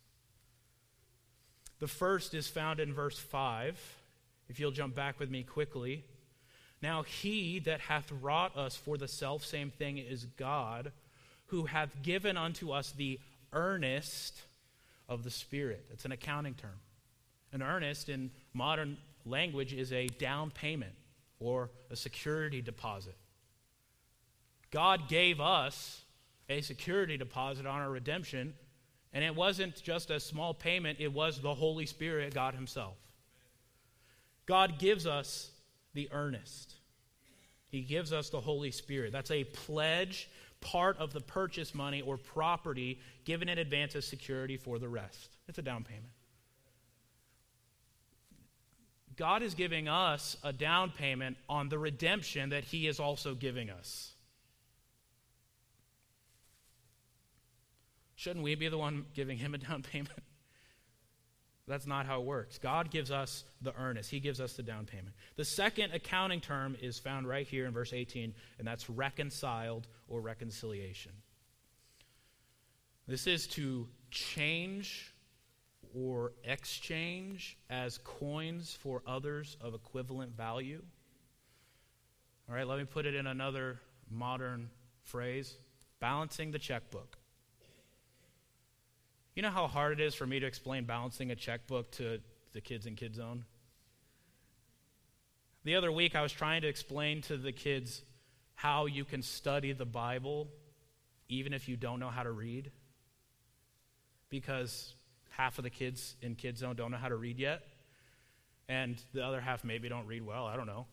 The 1.79 1.87
first 1.87 2.33
is 2.33 2.47
found 2.47 2.79
in 2.79 2.91
verse 2.91 3.19
5. 3.19 3.96
If 4.49 4.59
you'll 4.59 4.71
jump 4.71 4.95
back 4.95 5.19
with 5.19 5.29
me 5.29 5.43
quickly. 5.43 6.03
Now 6.81 7.03
he 7.03 7.59
that 7.59 7.81
hath 7.81 8.11
wrought 8.21 8.55
us 8.55 8.75
for 8.75 8.97
the 8.97 9.07
self 9.07 9.43
same 9.43 9.71
thing 9.71 9.97
is 9.97 10.25
God, 10.37 10.91
who 11.47 11.65
hath 11.65 12.01
given 12.03 12.37
unto 12.37 12.71
us 12.71 12.91
the 12.91 13.19
earnest 13.53 14.41
of 15.09 15.23
the 15.23 15.31
Spirit. 15.31 15.85
It's 15.91 16.05
an 16.05 16.11
accounting 16.11 16.53
term. 16.53 16.79
An 17.53 17.63
earnest 17.63 18.09
in 18.09 18.31
modern 18.53 18.97
language 19.25 19.73
is 19.73 19.91
a 19.91 20.07
down 20.07 20.51
payment 20.51 20.93
or 21.39 21.71
a 21.89 21.95
security 21.95 22.61
deposit. 22.61 23.15
God 24.71 25.07
gave 25.07 25.39
us 25.39 26.01
a 26.49 26.61
security 26.61 27.17
deposit 27.17 27.65
on 27.65 27.81
our 27.81 27.89
redemption, 27.89 28.53
and 29.13 29.23
it 29.23 29.35
wasn't 29.35 29.81
just 29.81 30.11
a 30.11 30.19
small 30.19 30.53
payment, 30.53 30.99
it 30.99 31.11
was 31.11 31.39
the 31.39 31.53
Holy 31.53 31.85
Spirit, 31.85 32.33
God 32.33 32.53
Himself. 32.53 32.95
God 34.47 34.79
gives 34.79 35.05
us 35.05 35.51
the 35.93 36.09
earnest. 36.11 36.73
He 37.67 37.81
gives 37.81 38.13
us 38.13 38.29
the 38.29 38.39
Holy 38.39 38.71
Spirit. 38.71 39.11
That's 39.11 39.29
a 39.29 39.43
pledge, 39.43 40.29
part 40.61 40.97
of 40.97 41.13
the 41.13 41.19
purchase 41.21 41.75
money 41.75 42.01
or 42.01 42.17
property 42.17 42.99
given 43.25 43.49
in 43.49 43.59
advance 43.59 43.95
as 43.95 44.05
security 44.05 44.57
for 44.57 44.79
the 44.79 44.87
rest. 44.87 45.35
It's 45.47 45.59
a 45.59 45.61
down 45.61 45.83
payment. 45.83 46.11
God 49.17 49.41
is 49.41 49.55
giving 49.55 49.87
us 49.87 50.37
a 50.43 50.53
down 50.53 50.91
payment 50.91 51.37
on 51.49 51.69
the 51.69 51.79
redemption 51.79 52.49
that 52.49 52.63
He 52.63 52.87
is 52.87 52.99
also 52.99 53.33
giving 53.33 53.69
us. 53.69 54.13
Shouldn't 58.15 58.43
we 58.43 58.55
be 58.55 58.69
the 58.69 58.77
one 58.77 59.05
giving 59.13 59.37
Him 59.37 59.55
a 59.55 59.57
down 59.57 59.83
payment? 59.91 60.11
That's 61.67 61.86
not 61.86 62.05
how 62.05 62.21
it 62.21 62.25
works. 62.25 62.57
God 62.57 62.89
gives 62.91 63.12
us 63.12 63.43
the 63.62 63.75
earnest, 63.75 64.09
He 64.09 64.19
gives 64.19 64.39
us 64.39 64.53
the 64.53 64.63
down 64.63 64.86
payment. 64.86 65.15
The 65.36 65.45
second 65.45 65.93
accounting 65.93 66.39
term 66.39 66.77
is 66.81 66.97
found 66.97 67.27
right 67.27 67.45
here 67.45 67.65
in 67.65 67.74
verse 67.74 67.93
18, 67.93 68.33
and 68.57 68.67
that's 68.67 68.89
reconciled 68.89 69.88
or 70.07 70.21
reconciliation. 70.21 71.12
This 73.07 73.27
is 73.27 73.47
to 73.47 73.88
change 74.12 75.13
or 75.93 76.33
exchange 76.43 77.57
as 77.69 77.97
coins 78.00 78.77
for 78.79 79.01
others 79.07 79.57
of 79.62 79.74
equivalent 79.74 80.36
value. 80.36 80.81
All 82.50 82.55
right, 82.55 82.67
let 82.67 82.79
me 82.79 82.86
put 82.86 83.05
it 83.05 83.15
in 83.15 83.27
another 83.27 83.79
modern 84.09 84.69
phrase 85.03 85.57
balancing 86.00 86.51
the 86.51 86.59
checkbook. 86.59 87.16
You 89.38 89.44
know 89.44 89.51
how 89.51 89.67
hard 89.67 90.00
it 90.00 90.03
is 90.03 90.15
for 90.15 90.25
me 90.25 90.39
to 90.39 90.48
explain 90.48 90.86
balancing 90.86 91.29
a 91.29 91.36
checkbook 91.36 91.91
to 91.91 92.20
the 92.53 92.60
kids 92.60 92.88
in 92.88 92.96
Kids 92.96 93.17
Zone? 93.17 93.46
The 95.63 95.75
other 95.75 95.91
week, 95.91 96.15
I 96.15 96.24
was 96.24 96.32
trying 96.32 96.63
to 96.63 96.67
explain 96.67 97.22
to 97.22 97.38
the 97.38 97.51
kids 97.51 98.01
how 98.56 98.88
you 98.88 99.06
can 99.06 99.22
study 99.22 99.74
the 99.74 99.86
Bible 99.86 100.48
even 101.29 101.53
if 101.53 101.70
you 101.70 101.77
don't 101.77 102.00
know 102.00 102.10
how 102.10 102.24
to 102.24 102.32
read. 102.32 102.72
Because 104.32 104.96
half 105.29 105.60
of 105.60 105.63
the 105.63 105.70
kids 105.70 106.15
in 106.24 106.34
Kids 106.34 106.62
Zone 106.62 106.75
don't 106.75 106.89
know 106.89 106.98
how 106.98 107.10
to 107.10 107.15
read 107.15 107.38
yet, 107.38 107.62
and 108.67 109.00
the 109.13 109.24
other 109.24 109.39
half 109.39 109.63
maybe 109.63 109.88
don't 109.88 110.08
read 110.08 110.25
well. 110.25 110.48
I 110.48 110.56
don't 110.56 110.65
know. 110.65 110.88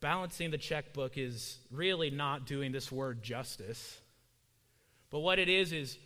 Balancing 0.00 0.50
the 0.50 0.56
checkbook 0.56 1.18
is 1.18 1.58
really 1.70 2.08
not 2.08 2.46
doing 2.46 2.72
this 2.72 2.90
word 2.90 3.22
justice. 3.22 4.00
But 5.10 5.20
what 5.20 5.38
it 5.38 5.48
is, 5.48 5.72
is 5.72 5.98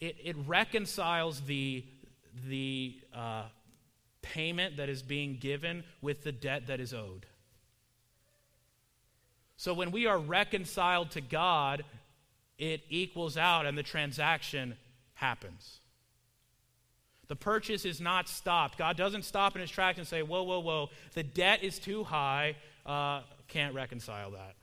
it, 0.00 0.16
it 0.22 0.36
reconciles 0.46 1.40
the, 1.42 1.84
the 2.48 3.00
uh, 3.14 3.44
payment 4.22 4.76
that 4.76 4.88
is 4.88 5.02
being 5.02 5.36
given 5.36 5.84
with 6.02 6.22
the 6.22 6.32
debt 6.32 6.66
that 6.66 6.80
is 6.80 6.92
owed. 6.92 7.26
So 9.56 9.72
when 9.72 9.90
we 9.90 10.06
are 10.06 10.18
reconciled 10.18 11.12
to 11.12 11.20
God, 11.20 11.84
it 12.58 12.82
equals 12.90 13.36
out 13.36 13.66
and 13.66 13.76
the 13.76 13.82
transaction 13.82 14.76
happens. 15.14 15.80
The 17.28 17.36
purchase 17.36 17.84
is 17.84 18.00
not 18.00 18.28
stopped. 18.28 18.78
God 18.78 18.96
doesn't 18.96 19.24
stop 19.24 19.56
in 19.56 19.60
his 19.60 19.70
tracks 19.70 19.98
and 19.98 20.06
say, 20.06 20.22
Whoa, 20.22 20.42
whoa, 20.42 20.60
whoa, 20.60 20.90
the 21.14 21.22
debt 21.22 21.64
is 21.64 21.78
too 21.78 22.04
high, 22.04 22.56
uh, 22.84 23.22
can't 23.48 23.74
reconcile 23.74 24.32
that. 24.32 24.54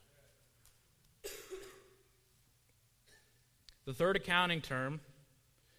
The 3.85 3.93
third 3.93 4.15
accounting 4.15 4.61
term 4.61 5.01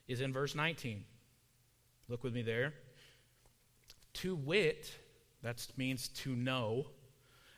is 0.07 0.21
in 0.21 0.33
verse 0.33 0.55
19. 0.55 1.05
Look 2.09 2.23
with 2.23 2.35
me 2.35 2.43
there. 2.43 2.75
To 4.15 4.37
wit, 4.37 4.93
that 5.43 5.67
means 5.77 6.09
to 6.09 6.37
know, 6.37 6.87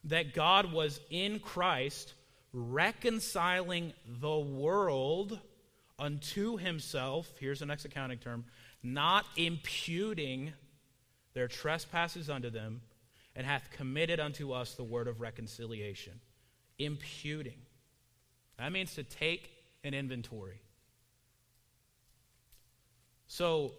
that 0.05 0.35
God 0.35 0.73
was 0.73 1.01
in 1.11 1.41
Christ 1.41 2.15
reconciling 2.53 3.93
the 4.21 4.39
world 4.39 5.39
unto 5.99 6.57
himself. 6.57 7.31
Here's 7.41 7.59
the 7.61 7.67
next 7.67 7.85
accounting 7.85 8.19
term 8.19 8.45
not 8.83 9.27
imputing 9.37 10.53
their 11.35 11.49
trespasses 11.49 12.31
unto 12.31 12.49
them, 12.49 12.81
and 13.35 13.47
hath 13.47 13.71
committed 13.71 14.19
unto 14.21 14.53
us 14.53 14.75
the 14.75 14.85
word 14.85 15.07
of 15.07 15.21
reconciliation. 15.21 16.15
Imputing. 16.79 17.59
That 18.59 18.73
means 18.73 18.95
to 18.95 19.03
take 19.03 19.51
an 19.87 19.95
inventory. 19.95 20.61
So, 23.29 23.73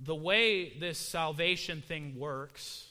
the 0.00 0.14
way 0.14 0.70
this 0.78 0.98
salvation 0.98 1.82
thing 1.82 2.18
works, 2.18 2.88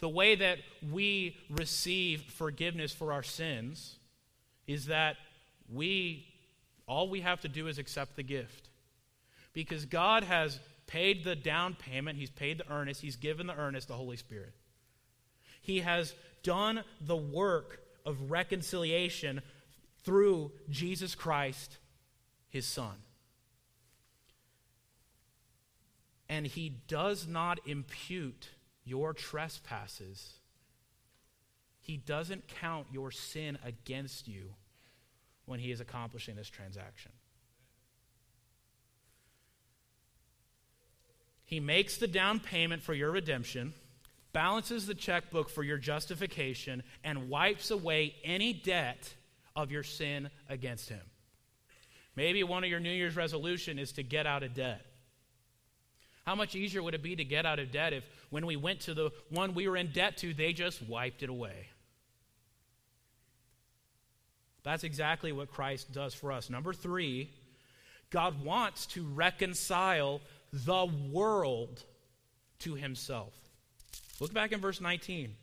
the 0.00 0.08
way 0.08 0.34
that 0.34 0.58
we 0.92 1.36
receive 1.50 2.22
forgiveness 2.22 2.92
for 2.92 3.12
our 3.12 3.22
sins, 3.22 3.96
is 4.66 4.86
that 4.86 5.16
we, 5.72 6.26
all 6.86 7.08
we 7.08 7.22
have 7.22 7.40
to 7.40 7.48
do 7.48 7.66
is 7.66 7.78
accept 7.78 8.16
the 8.16 8.22
gift. 8.22 8.68
Because 9.54 9.86
God 9.86 10.24
has 10.24 10.60
paid 10.86 11.24
the 11.24 11.34
down 11.34 11.74
payment, 11.74 12.18
He's 12.18 12.30
paid 12.30 12.58
the 12.58 12.70
earnest, 12.70 13.00
He's 13.00 13.16
given 13.16 13.46
the 13.46 13.56
earnest, 13.56 13.88
the 13.88 13.94
Holy 13.94 14.16
Spirit. 14.16 14.52
He 15.62 15.80
has 15.80 16.14
done 16.42 16.84
the 17.00 17.16
work 17.16 17.80
of 18.04 18.30
reconciliation 18.30 19.42
through 20.08 20.50
Jesus 20.70 21.14
Christ, 21.14 21.76
his 22.48 22.64
Son. 22.64 22.94
And 26.30 26.46
he 26.46 26.70
does 26.70 27.28
not 27.28 27.60
impute 27.66 28.48
your 28.86 29.12
trespasses. 29.12 30.32
He 31.78 31.98
doesn't 31.98 32.48
count 32.48 32.86
your 32.90 33.10
sin 33.10 33.58
against 33.62 34.26
you 34.26 34.54
when 35.44 35.60
he 35.60 35.70
is 35.70 35.78
accomplishing 35.78 36.36
this 36.36 36.48
transaction. 36.48 37.12
He 41.44 41.60
makes 41.60 41.98
the 41.98 42.08
down 42.08 42.40
payment 42.40 42.82
for 42.82 42.94
your 42.94 43.10
redemption, 43.10 43.74
balances 44.32 44.86
the 44.86 44.94
checkbook 44.94 45.50
for 45.50 45.62
your 45.62 45.76
justification, 45.76 46.82
and 47.04 47.28
wipes 47.28 47.70
away 47.70 48.14
any 48.24 48.54
debt 48.54 49.12
of 49.58 49.72
your 49.72 49.82
sin 49.82 50.30
against 50.48 50.88
him. 50.88 51.02
Maybe 52.14 52.44
one 52.44 52.62
of 52.62 52.70
your 52.70 52.78
New 52.78 52.92
Year's 52.92 53.16
resolution 53.16 53.76
is 53.78 53.92
to 53.92 54.04
get 54.04 54.24
out 54.24 54.44
of 54.44 54.54
debt. 54.54 54.86
How 56.24 56.36
much 56.36 56.54
easier 56.54 56.80
would 56.80 56.94
it 56.94 57.02
be 57.02 57.16
to 57.16 57.24
get 57.24 57.44
out 57.44 57.58
of 57.58 57.72
debt 57.72 57.92
if 57.92 58.04
when 58.30 58.46
we 58.46 58.54
went 58.54 58.80
to 58.82 58.94
the 58.94 59.10
one 59.30 59.54
we 59.54 59.66
were 59.66 59.76
in 59.76 59.90
debt 59.90 60.16
to, 60.18 60.32
they 60.32 60.52
just 60.52 60.80
wiped 60.82 61.24
it 61.24 61.28
away? 61.28 61.66
That's 64.62 64.84
exactly 64.84 65.32
what 65.32 65.50
Christ 65.50 65.92
does 65.92 66.14
for 66.14 66.30
us. 66.30 66.50
Number 66.50 66.72
three, 66.72 67.30
God 68.10 68.44
wants 68.44 68.86
to 68.86 69.02
reconcile 69.02 70.20
the 70.52 70.86
world 71.10 71.82
to 72.60 72.74
himself. 72.74 73.32
Look 74.20 74.32
back 74.32 74.52
in 74.52 74.60
verse 74.60 74.80
19. 74.80 75.34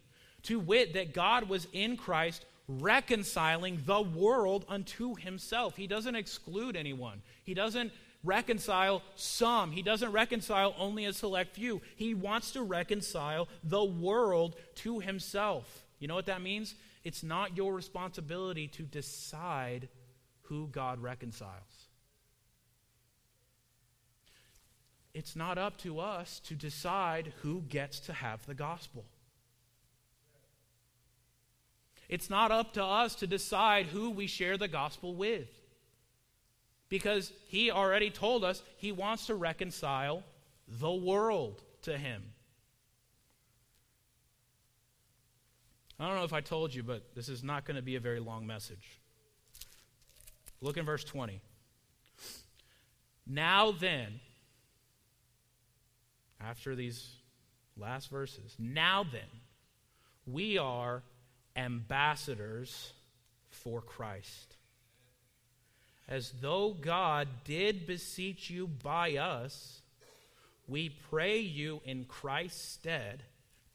To 0.43 0.59
wit, 0.59 0.93
that 0.93 1.13
God 1.13 1.49
was 1.49 1.67
in 1.73 1.97
Christ 1.97 2.45
reconciling 2.67 3.81
the 3.85 4.01
world 4.01 4.65
unto 4.67 5.15
himself. 5.15 5.75
He 5.75 5.87
doesn't 5.87 6.15
exclude 6.15 6.75
anyone, 6.75 7.21
he 7.43 7.53
doesn't 7.53 7.91
reconcile 8.25 9.03
some. 9.15 9.71
He 9.71 9.81
doesn't 9.81 10.11
reconcile 10.11 10.75
only 10.77 11.05
a 11.05 11.13
select 11.13 11.55
few. 11.55 11.81
He 11.95 12.13
wants 12.13 12.51
to 12.51 12.63
reconcile 12.63 13.47
the 13.63 13.83
world 13.83 14.55
to 14.77 14.99
himself. 14.99 15.85
You 15.99 16.07
know 16.07 16.15
what 16.15 16.25
that 16.25 16.41
means? 16.41 16.75
It's 17.03 17.23
not 17.23 17.55
your 17.55 17.73
responsibility 17.73 18.67
to 18.69 18.83
decide 18.83 19.87
who 20.43 20.67
God 20.67 21.01
reconciles. 21.01 21.85
It's 25.13 25.35
not 25.35 25.57
up 25.57 25.77
to 25.79 25.99
us 25.99 26.41
to 26.45 26.55
decide 26.55 27.31
who 27.41 27.61
gets 27.61 27.99
to 28.01 28.13
have 28.13 28.45
the 28.45 28.53
gospel. 28.53 29.05
It's 32.09 32.29
not 32.29 32.51
up 32.51 32.73
to 32.73 32.83
us 32.83 33.15
to 33.15 33.27
decide 33.27 33.87
who 33.87 34.11
we 34.11 34.27
share 34.27 34.57
the 34.57 34.67
gospel 34.67 35.15
with. 35.15 35.49
Because 36.87 37.31
he 37.47 37.71
already 37.71 38.09
told 38.09 38.43
us 38.43 38.61
he 38.77 38.91
wants 38.91 39.25
to 39.27 39.35
reconcile 39.35 40.23
the 40.67 40.91
world 40.91 41.61
to 41.83 41.97
him. 41.97 42.21
I 45.99 46.07
don't 46.07 46.15
know 46.17 46.25
if 46.25 46.33
I 46.33 46.41
told 46.41 46.73
you, 46.73 46.83
but 46.83 47.15
this 47.15 47.29
is 47.29 47.43
not 47.43 47.65
going 47.65 47.77
to 47.77 47.81
be 47.81 47.95
a 47.95 47.99
very 47.99 48.19
long 48.19 48.45
message. 48.45 48.99
Look 50.61 50.77
in 50.77 50.85
verse 50.85 51.03
20. 51.03 51.41
Now 53.25 53.71
then, 53.71 54.19
after 56.39 56.75
these 56.75 57.15
last 57.77 58.09
verses, 58.09 58.55
now 58.59 59.03
then, 59.03 59.21
we 60.27 60.57
are 60.57 61.01
ambassadors 61.55 62.93
for 63.49 63.81
Christ. 63.81 64.55
As 66.07 66.33
though 66.41 66.75
God 66.79 67.27
did 67.45 67.87
beseech 67.87 68.49
you 68.49 68.67
by 68.67 69.17
us, 69.17 69.81
we 70.67 70.89
pray 71.09 71.39
you 71.39 71.81
in 71.85 72.05
Christ's 72.05 72.61
stead, 72.61 73.23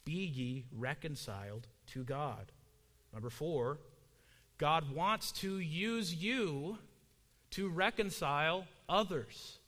be 0.04 0.12
ye 0.12 0.64
reconciled 0.76 1.66
to 1.88 2.04
God. 2.04 2.52
Number 3.12 3.30
four, 3.30 3.78
God 4.58 4.92
wants 4.94 5.32
to 5.32 5.58
use 5.58 6.14
you 6.14 6.78
to 7.50 7.68
reconcile 7.68 8.66
others. 8.88 9.58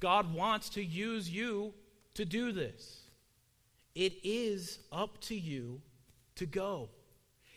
God 0.00 0.34
wants 0.34 0.70
to 0.70 0.82
use 0.82 1.30
you 1.30 1.72
to 2.14 2.24
do 2.24 2.50
this. 2.50 3.02
It 3.94 4.14
is 4.24 4.80
up 4.90 5.20
to 5.22 5.36
you 5.36 5.80
to 6.36 6.46
go. 6.46 6.88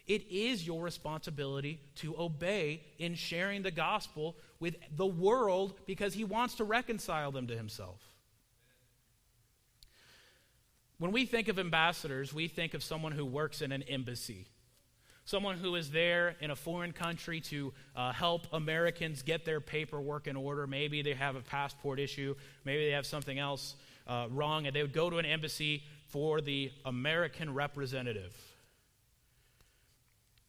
It 0.08 0.30
is 0.30 0.66
your 0.66 0.84
responsibility 0.84 1.80
to 1.96 2.16
obey 2.20 2.84
in 3.00 3.16
sharing 3.16 3.64
the 3.64 3.72
gospel 3.72 4.36
with 4.60 4.76
the 4.96 5.06
world 5.06 5.74
because 5.88 6.14
he 6.14 6.24
wants 6.24 6.56
to 6.56 6.64
reconcile 6.64 7.32
them 7.32 7.48
to 7.48 7.58
himself. 7.58 8.00
When 10.98 11.12
we 11.12 11.26
think 11.26 11.48
of 11.48 11.60
ambassadors, 11.60 12.34
we 12.34 12.48
think 12.48 12.74
of 12.74 12.84
someone 12.84 13.12
who 13.12 13.26
works 13.26 13.62
in 13.62 13.72
an 13.72 13.82
embassy, 13.84 14.48
someone 15.26 15.58
who 15.58 15.76
is 15.76 15.90
there 15.90 16.36
in 16.40 16.52
a 16.52 16.56
foreign 16.56 16.94
country 16.94 17.42
to 17.42 17.74
uh, 17.96 18.14
help 18.14 18.48
Americans 18.54 19.24
get 19.24 19.44
their 19.44 19.60
paperwork 19.60 20.28
in 20.28 20.36
order. 20.36 20.68
Maybe 20.68 21.02
they 21.02 21.14
have 21.16 21.36
a 21.36 21.42
passport 21.42 22.00
issue, 22.00 22.36
maybe 22.64 22.86
they 22.86 22.92
have 22.92 23.08
something 23.08 23.40
else 23.40 23.76
uh, 24.08 24.28
wrong, 24.30 24.68
and 24.68 24.76
they 24.76 24.84
would 24.84 24.94
go 24.94 25.10
to 25.10 25.18
an 25.18 25.26
embassy 25.26 25.84
for 26.08 26.42
the 26.42 26.72
American 26.86 27.54
representative. 27.54 28.34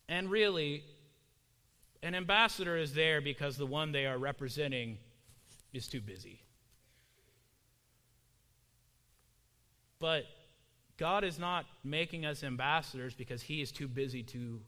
And 0.09 0.31
really, 0.31 0.85
an 2.03 2.15
ambassador 2.15 2.77
is 2.77 2.95
there 2.95 3.21
because 3.21 3.57
the 3.57 3.67
one 3.67 3.93
they 3.93 4.07
are 4.07 4.19
representing 4.19 4.99
is 5.73 5.89
too 5.89 6.01
busy. 6.01 6.41
But 9.99 10.25
God 10.97 11.25
is 11.25 11.39
not 11.39 11.67
making 11.85 12.25
us 12.25 12.45
ambassadors 12.45 13.15
because 13.15 13.43
he 13.43 13.61
is 13.61 13.73
too 13.73 13.89
busy 13.89 14.23
to 14.25 14.61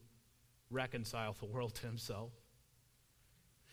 reconcile 0.69 1.35
the 1.39 1.45
world 1.45 1.75
to 1.75 1.87
himself. 1.87 2.31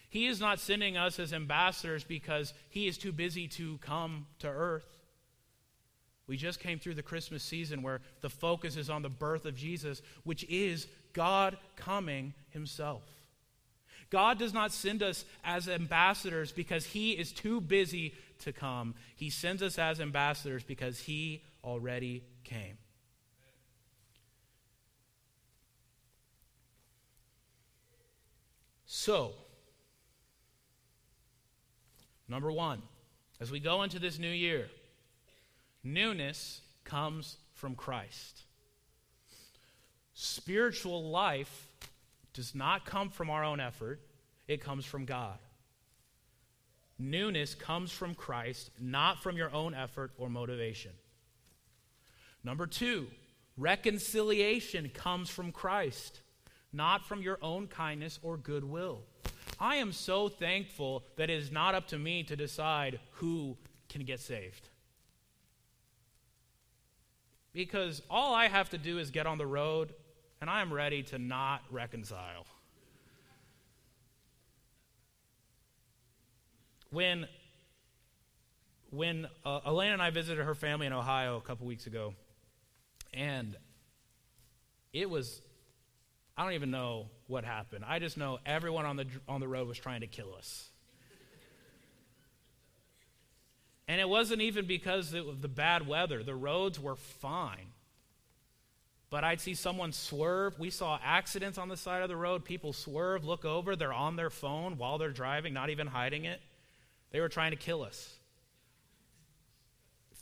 He 0.09 0.27
is 0.27 0.41
not 0.41 0.61
sending 0.61 0.97
us 0.97 1.19
as 1.19 1.33
ambassadors 1.33 2.05
because 2.05 2.55
he 2.71 2.87
is 2.87 2.97
too 2.97 3.13
busy 3.13 3.49
to 3.49 3.79
come 3.79 4.27
to 4.39 4.49
earth. 4.49 4.87
We 6.27 6.37
just 6.37 6.59
came 6.59 6.79
through 6.79 6.95
the 6.95 7.03
Christmas 7.03 7.43
season 7.43 7.83
where 7.83 8.01
the 8.21 8.31
focus 8.31 8.77
is 8.77 8.91
on 8.91 9.03
the 9.03 9.09
birth 9.09 9.45
of 9.45 9.55
Jesus, 9.55 10.03
which 10.25 10.45
is 10.45 10.87
God 11.17 11.57
coming 11.77 12.35
himself. 12.51 13.03
God 14.11 14.39
does 14.39 14.53
not 14.53 14.71
send 14.71 15.03
us 15.03 15.25
as 15.43 15.67
ambassadors 15.67 16.53
because 16.53 16.85
he 16.85 17.13
is 17.13 17.33
too 17.33 17.61
busy 17.61 18.15
to 18.41 18.53
come. 18.53 18.95
He 19.17 19.31
sends 19.31 19.63
us 19.63 19.79
as 19.79 19.99
ambassadors 19.99 20.63
because 20.63 21.01
he 21.01 21.43
already 21.65 22.23
came. 22.45 22.77
So, 28.85 29.33
number 32.29 32.53
one, 32.53 32.83
as 33.41 33.51
we 33.51 33.59
go 33.59 33.83
into 33.83 33.99
this 33.99 34.19
new 34.19 34.31
year, 34.31 34.69
newness 35.83 36.61
comes 36.85 37.39
from 37.55 37.75
Christ. 37.75 38.43
Spiritual 40.19 41.11
life 41.11 41.69
does 42.33 42.55
not 42.55 42.87
come 42.87 43.11
from 43.11 43.29
our 43.29 43.45
own 43.45 43.61
effort, 43.61 44.01
it 44.49 44.63
comes 44.63 44.87
from 44.87 45.05
God. 45.05 45.37
Newness 46.99 47.55
comes 47.55 47.93
from 47.93 48.15
Christ, 48.15 48.71
not 48.81 49.23
from 49.23 49.37
your 49.37 49.53
own 49.55 49.75
effort 49.75 50.13
or 50.17 50.31
motivation. 50.31 50.93
Number 52.43 52.67
two, 52.67 53.09
reconciliation 53.59 54.89
comes 54.89 55.29
from 55.29 55.53
Christ, 55.53 56.21
not 56.73 57.05
from 57.05 57.21
your 57.21 57.39
own 57.43 57.67
kindness 57.67 58.19
or 58.23 58.39
goodwill. 58.39 59.03
I 59.61 59.77
am 59.77 59.93
so 59.93 60.31
thankful 60.31 61.05
that 61.17 61.29
it 61.29 61.39
is 61.39 61.53
not 61.53 61.75
up 61.75 61.89
to 61.89 61.99
me 61.99 62.23
to 62.23 62.37
decide 62.37 63.01
who 63.13 63.59
can 63.91 64.05
get 64.05 64.21
saved. 64.21 64.71
Because 67.53 68.01
all 68.11 68.35
I 68.35 68.49
have 68.49 68.71
to 68.71 68.79
do 68.79 68.99
is 68.99 69.11
get 69.11 69.27
on 69.27 69.37
the 69.37 69.47
road 69.47 69.93
and 70.41 70.51
I 70.51 70.61
am 70.61 70.73
ready 70.73 71.03
to 71.05 71.19
not 71.19 71.63
reconcile. 71.71 72.47
When, 76.91 77.27
when 78.91 79.27
uh, 79.45 79.61
Elaine 79.67 79.93
and 79.93 80.03
I 80.03 80.11
visited 80.11 80.45
her 80.45 80.55
family 80.55 80.87
in 80.87 80.93
Ohio 80.93 81.37
a 81.37 81.41
couple 81.41 81.67
weeks 81.67 81.87
ago, 81.87 82.15
and 83.13 83.57
it 84.93 85.11
was, 85.11 85.43
I 86.37 86.45
don't 86.45 86.53
even 86.53 86.71
know 86.71 87.07
what 87.27 87.45
happened. 87.45 87.85
I 87.87 87.99
just 87.99 88.17
know 88.17 88.39
everyone 88.47 88.87
on 88.87 88.97
the, 88.97 89.07
on 89.29 89.41
the 89.41 89.49
road 89.49 89.69
was 89.69 89.79
trying 89.79 90.03
to 90.03 90.07
kill 90.07 90.35
us. 90.37 90.71
And 93.89 94.01
it 94.01 94.09
wasn't 94.09 94.43
even 94.43 94.67
because 94.67 95.15
of 95.15 95.43
the 95.43 95.49
bad 95.49 95.87
weather, 95.87 96.23
the 96.23 96.35
roads 96.35 96.81
were 96.81 96.97
fine. 96.97 97.69
But 99.09 99.23
I'd 99.23 99.41
see 99.41 99.55
someone 99.55 99.93
swerve. 99.93 100.59
We 100.59 100.71
saw 100.71 100.99
accidents 101.03 101.59
on 101.59 101.69
the 101.69 101.77
side 101.77 102.03
of 102.03 102.09
the 102.09 102.17
road. 102.17 102.45
People 102.45 102.73
swerve, 102.73 103.25
look 103.25 103.45
over, 103.45 103.77
they're 103.77 103.93
on 103.93 104.17
their 104.17 104.31
phone 104.31 104.79
while 104.79 104.99
they're 104.99 105.11
driving, 105.11 105.55
not 105.55 105.71
even 105.71 105.87
hiding 105.87 106.25
it. 106.25 106.41
They 107.13 107.21
were 107.21 107.29
trying 107.29 107.53
to 107.53 107.57
kill 107.57 107.83
us. 107.83 108.15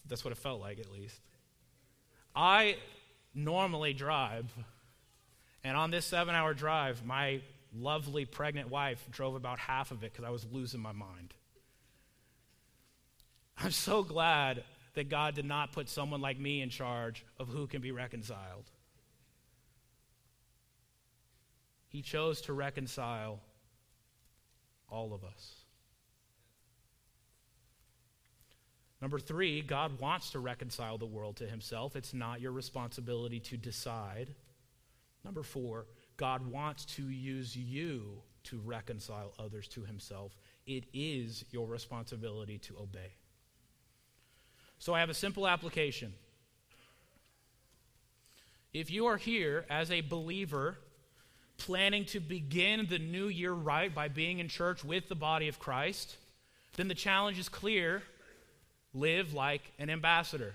That's 0.06 0.24
what 0.24 0.32
it 0.32 0.38
felt 0.38 0.60
like, 0.60 0.78
at 0.78 0.92
least. 0.92 1.18
I 2.36 2.76
normally 3.34 3.94
drive, 3.94 4.52
and 5.62 5.76
on 5.76 5.90
this 5.90 6.04
seven 6.04 6.34
hour 6.34 6.52
drive, 6.52 7.04
my 7.04 7.40
lovely 7.74 8.24
pregnant 8.24 8.70
wife 8.70 9.04
drove 9.10 9.34
about 9.34 9.58
half 9.58 9.90
of 9.90 10.04
it 10.04 10.12
because 10.12 10.24
I 10.24 10.30
was 10.30 10.46
losing 10.52 10.80
my 10.80 10.92
mind. 10.92 11.32
I'm 13.56 13.70
so 13.70 14.02
glad 14.02 14.64
that 14.94 15.08
God 15.08 15.34
did 15.34 15.44
not 15.44 15.72
put 15.72 15.88
someone 15.88 16.20
like 16.20 16.38
me 16.38 16.62
in 16.62 16.70
charge 16.70 17.24
of 17.38 17.48
who 17.48 17.66
can 17.66 17.82
be 17.82 17.92
reconciled. 17.92 18.70
He 21.88 22.02
chose 22.02 22.40
to 22.42 22.52
reconcile 22.52 23.40
all 24.88 25.12
of 25.12 25.24
us. 25.24 25.54
Number 29.00 29.18
three, 29.18 29.60
God 29.60 30.00
wants 30.00 30.30
to 30.30 30.38
reconcile 30.38 30.96
the 30.96 31.06
world 31.06 31.36
to 31.36 31.46
himself. 31.46 31.94
It's 31.94 32.14
not 32.14 32.40
your 32.40 32.52
responsibility 32.52 33.38
to 33.40 33.56
decide. 33.56 34.34
Number 35.24 35.42
four, 35.42 35.86
God 36.16 36.46
wants 36.50 36.84
to 36.96 37.08
use 37.08 37.54
you 37.56 38.22
to 38.44 38.60
reconcile 38.64 39.34
others 39.38 39.68
to 39.68 39.84
himself. 39.84 40.32
It 40.66 40.84
is 40.94 41.44
your 41.50 41.66
responsibility 41.66 42.58
to 42.58 42.76
obey. 42.80 43.12
So 44.78 44.94
I 44.94 45.00
have 45.00 45.10
a 45.10 45.14
simple 45.14 45.46
application. 45.46 46.12
If 48.72 48.90
you 48.90 49.06
are 49.06 49.16
here 49.16 49.64
as 49.70 49.90
a 49.90 50.00
believer, 50.00 50.76
planning 51.58 52.04
to 52.06 52.20
begin 52.20 52.86
the 52.88 52.98
new 52.98 53.28
year 53.28 53.52
right 53.52 53.94
by 53.94 54.08
being 54.08 54.40
in 54.40 54.48
church 54.48 54.84
with 54.84 55.08
the 55.08 55.14
body 55.14 55.48
of 55.48 55.58
Christ, 55.58 56.16
then 56.76 56.88
the 56.88 56.94
challenge 56.94 57.38
is 57.38 57.48
clear 57.48 58.02
live 58.92 59.32
like 59.32 59.62
an 59.78 59.90
ambassador. 59.90 60.54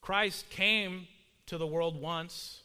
Christ 0.00 0.48
came 0.50 1.08
to 1.46 1.58
the 1.58 1.66
world 1.66 2.00
once, 2.00 2.62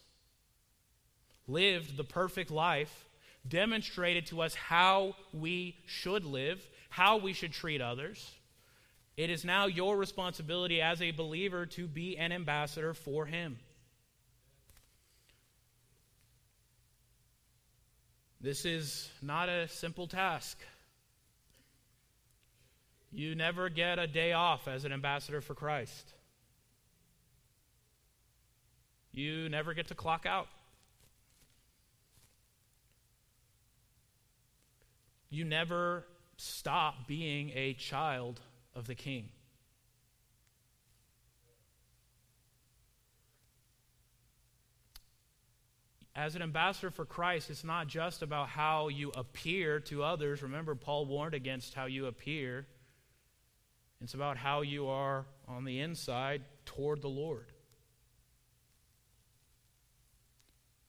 lived 1.48 1.96
the 1.96 2.04
perfect 2.04 2.50
life, 2.50 3.04
demonstrated 3.48 4.26
to 4.26 4.42
us 4.42 4.54
how 4.54 5.16
we 5.32 5.76
should 5.86 6.24
live, 6.24 6.60
how 6.92 7.16
we 7.16 7.32
should 7.32 7.52
treat 7.52 7.80
others. 7.80 8.30
It 9.16 9.30
is 9.30 9.46
now 9.46 9.64
your 9.64 9.96
responsibility 9.96 10.82
as 10.82 11.00
a 11.00 11.10
believer 11.10 11.64
to 11.64 11.86
be 11.86 12.18
an 12.18 12.32
ambassador 12.32 12.92
for 12.92 13.24
Him. 13.24 13.58
This 18.42 18.66
is 18.66 19.08
not 19.22 19.48
a 19.48 19.68
simple 19.68 20.06
task. 20.06 20.58
You 23.10 23.34
never 23.34 23.70
get 23.70 23.98
a 23.98 24.06
day 24.06 24.34
off 24.34 24.68
as 24.68 24.84
an 24.84 24.92
ambassador 24.92 25.40
for 25.40 25.54
Christ. 25.54 26.12
You 29.12 29.48
never 29.48 29.72
get 29.72 29.88
to 29.88 29.94
clock 29.94 30.26
out. 30.26 30.48
You 35.30 35.46
never 35.46 36.04
stop 36.42 37.06
being 37.06 37.52
a 37.54 37.72
child 37.74 38.40
of 38.74 38.86
the 38.86 38.94
King. 38.96 39.28
As 46.14 46.34
an 46.34 46.42
ambassador 46.42 46.90
for 46.90 47.04
Christ, 47.04 47.48
it's 47.48 47.64
not 47.64 47.86
just 47.86 48.22
about 48.22 48.48
how 48.48 48.88
you 48.88 49.12
appear 49.14 49.80
to 49.80 50.02
others. 50.02 50.42
Remember, 50.42 50.74
Paul 50.74 51.06
warned 51.06 51.34
against 51.34 51.74
how 51.74 51.86
you 51.86 52.06
appear. 52.06 52.66
It's 54.02 54.14
about 54.14 54.36
how 54.36 54.62
you 54.62 54.88
are 54.88 55.24
on 55.46 55.64
the 55.64 55.78
inside 55.80 56.42
toward 56.66 57.02
the 57.02 57.08
Lord. 57.08 57.52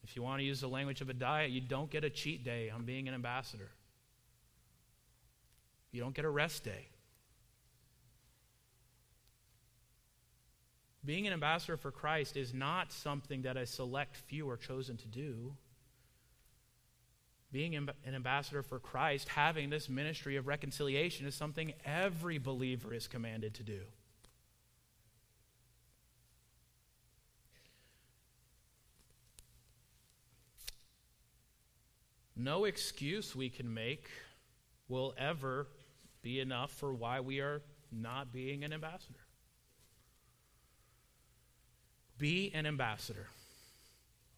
If 0.03 0.15
you 0.15 0.23
want 0.23 0.39
to 0.39 0.45
use 0.45 0.59
the 0.59 0.67
language 0.67 0.99
of 1.01 1.09
a 1.09 1.13
diet, 1.13 1.51
you 1.51 1.61
don't 1.61 1.89
get 1.89 2.03
a 2.03 2.09
cheat 2.09 2.43
day 2.43 2.69
on 2.69 2.83
being 2.83 3.07
an 3.07 3.13
ambassador. 3.13 3.69
You 5.93 6.01
don't 6.01 6.13
get 6.13 6.25
a 6.25 6.29
rest 6.29 6.65
day. 6.65 6.87
Being 11.05 11.27
an 11.27 11.33
ambassador 11.33 11.77
for 11.77 11.91
Christ 11.91 12.35
is 12.35 12.53
not 12.53 12.91
something 12.91 13.43
that 13.43 13.57
a 13.57 13.65
select 13.65 14.17
few 14.17 14.49
are 14.49 14.57
chosen 14.57 14.97
to 14.97 15.07
do. 15.07 15.53
Being 17.51 17.75
an 17.75 17.91
ambassador 18.07 18.63
for 18.63 18.79
Christ, 18.79 19.29
having 19.29 19.69
this 19.69 19.87
ministry 19.87 20.37
of 20.37 20.47
reconciliation, 20.47 21.27
is 21.27 21.35
something 21.35 21.73
every 21.85 22.39
believer 22.39 22.93
is 22.93 23.07
commanded 23.07 23.53
to 23.55 23.63
do. 23.63 23.81
No 32.35 32.65
excuse 32.65 33.35
we 33.35 33.49
can 33.49 33.71
make 33.71 34.09
will 34.87 35.13
ever 35.17 35.67
be 36.23 36.39
enough 36.39 36.71
for 36.71 36.93
why 36.93 37.19
we 37.19 37.41
are 37.41 37.61
not 37.91 38.31
being 38.31 38.63
an 38.63 38.73
ambassador. 38.73 39.19
Be 42.17 42.51
an 42.55 42.65
ambassador. 42.65 43.27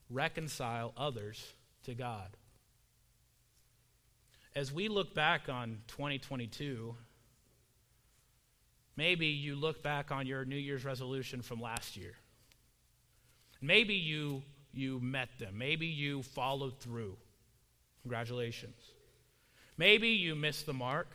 Reconcile 0.09 0.93
others 0.97 1.53
to 1.83 1.93
God. 1.93 2.35
As 4.55 4.71
we 4.71 4.87
look 4.87 5.13
back 5.13 5.49
on 5.49 5.79
2022, 5.87 6.95
maybe 8.95 9.27
you 9.27 9.55
look 9.55 9.83
back 9.83 10.11
on 10.11 10.25
your 10.25 10.45
New 10.45 10.55
Year's 10.55 10.85
resolution 10.85 11.41
from 11.41 11.61
last 11.61 11.95
year. 11.95 12.13
Maybe 13.61 13.95
you, 13.95 14.43
you 14.73 14.99
met 14.99 15.29
them. 15.39 15.57
Maybe 15.57 15.87
you 15.87 16.23
followed 16.23 16.79
through. 16.79 17.17
Congratulations. 18.03 18.77
Maybe 19.77 20.09
you 20.09 20.35
missed 20.35 20.65
the 20.65 20.73
mark. 20.73 21.09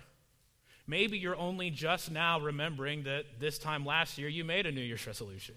Maybe 0.86 1.18
you're 1.18 1.36
only 1.36 1.70
just 1.70 2.10
now 2.10 2.40
remembering 2.40 3.04
that 3.04 3.24
this 3.38 3.58
time 3.58 3.84
last 3.84 4.18
year 4.18 4.28
you 4.28 4.44
made 4.44 4.66
a 4.66 4.72
New 4.72 4.80
Year's 4.80 5.06
resolution. 5.06 5.54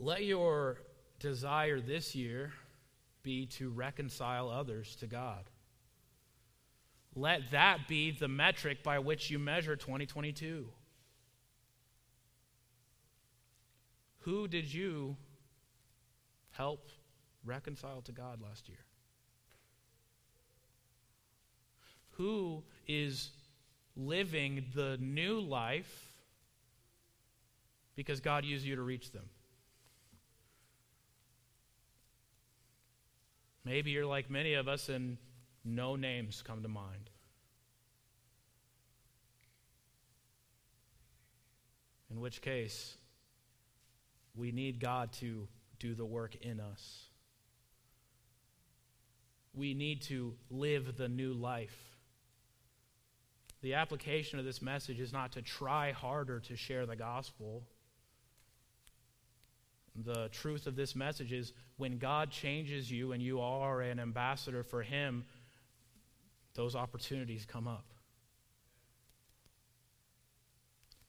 Let 0.00 0.24
your 0.24 0.78
desire 1.18 1.80
this 1.80 2.14
year 2.14 2.52
be 3.22 3.46
to 3.46 3.68
reconcile 3.70 4.48
others 4.48 4.96
to 4.96 5.06
God. 5.06 5.44
Let 7.14 7.50
that 7.50 7.88
be 7.88 8.12
the 8.12 8.28
metric 8.28 8.84
by 8.84 9.00
which 9.00 9.28
you 9.30 9.38
measure 9.40 9.74
2022. 9.74 10.68
Who 14.20 14.46
did 14.46 14.72
you 14.72 15.16
help 16.52 16.88
reconcile 17.44 18.02
to 18.02 18.12
God 18.12 18.40
last 18.40 18.68
year? 18.68 18.78
Who 22.18 22.62
is 22.86 23.30
living 23.96 24.66
the 24.74 24.98
new 25.00 25.40
life 25.40 26.12
because 27.96 28.20
God 28.20 28.44
used 28.44 28.66
you 28.66 28.76
to 28.76 28.82
reach 28.82 29.12
them? 29.12 29.24
Maybe 33.64 33.90
you're 33.90 34.06
like 34.06 34.30
many 34.30 34.54
of 34.54 34.68
us 34.68 34.88
and 34.88 35.16
no 35.64 35.96
names 35.96 36.42
come 36.46 36.62
to 36.62 36.68
mind. 36.68 37.10
In 42.10 42.20
which 42.20 42.40
case, 42.40 42.96
we 44.34 44.52
need 44.52 44.80
God 44.80 45.12
to 45.14 45.46
do 45.78 45.94
the 45.94 46.04
work 46.04 46.36
in 46.40 46.60
us. 46.60 47.04
We 49.54 49.74
need 49.74 50.02
to 50.02 50.34
live 50.50 50.96
the 50.96 51.08
new 51.08 51.32
life. 51.32 51.87
The 53.60 53.74
application 53.74 54.38
of 54.38 54.44
this 54.44 54.62
message 54.62 55.00
is 55.00 55.12
not 55.12 55.32
to 55.32 55.42
try 55.42 55.92
harder 55.92 56.40
to 56.40 56.56
share 56.56 56.86
the 56.86 56.96
gospel. 56.96 57.64
The 59.96 60.28
truth 60.28 60.66
of 60.66 60.76
this 60.76 60.94
message 60.94 61.32
is 61.32 61.52
when 61.76 61.98
God 61.98 62.30
changes 62.30 62.90
you 62.90 63.12
and 63.12 63.20
you 63.20 63.40
are 63.40 63.80
an 63.80 63.98
ambassador 63.98 64.62
for 64.62 64.82
Him, 64.82 65.24
those 66.54 66.76
opportunities 66.76 67.44
come 67.44 67.66
up. 67.66 67.84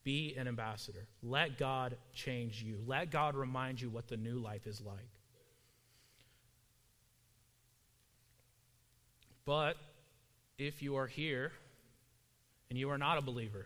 Be 0.03 0.33
an 0.38 0.47
ambassador. 0.47 1.05
Let 1.21 1.59
God 1.59 1.97
change 2.13 2.63
you. 2.63 2.79
Let 2.88 3.12
God 3.12 3.35
remind 3.35 3.79
you 3.79 3.91
what 3.91 4.07
the 4.07 4.17
new 4.17 4.39
life 4.39 4.65
is 4.65 4.81
like. 4.81 4.97
But 9.45 9.77
if 10.57 10.81
you 10.81 10.95
are 10.95 11.07
here 11.07 11.51
and 12.69 12.77
you 12.77 12.89
are 12.89 12.97
not 12.97 13.17
a 13.17 13.21
believer, 13.21 13.65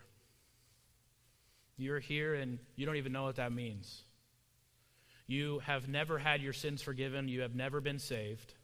you're 1.76 2.00
here 2.00 2.34
and 2.34 2.58
you 2.76 2.86
don't 2.86 2.96
even 2.96 3.12
know 3.12 3.24
what 3.24 3.36
that 3.36 3.52
means. 3.52 4.02
You 5.26 5.60
have 5.60 5.88
never 5.88 6.18
had 6.18 6.42
your 6.42 6.52
sins 6.52 6.82
forgiven, 6.82 7.28
you 7.28 7.40
have 7.40 7.54
never 7.54 7.80
been 7.80 7.98
saved. 7.98 8.54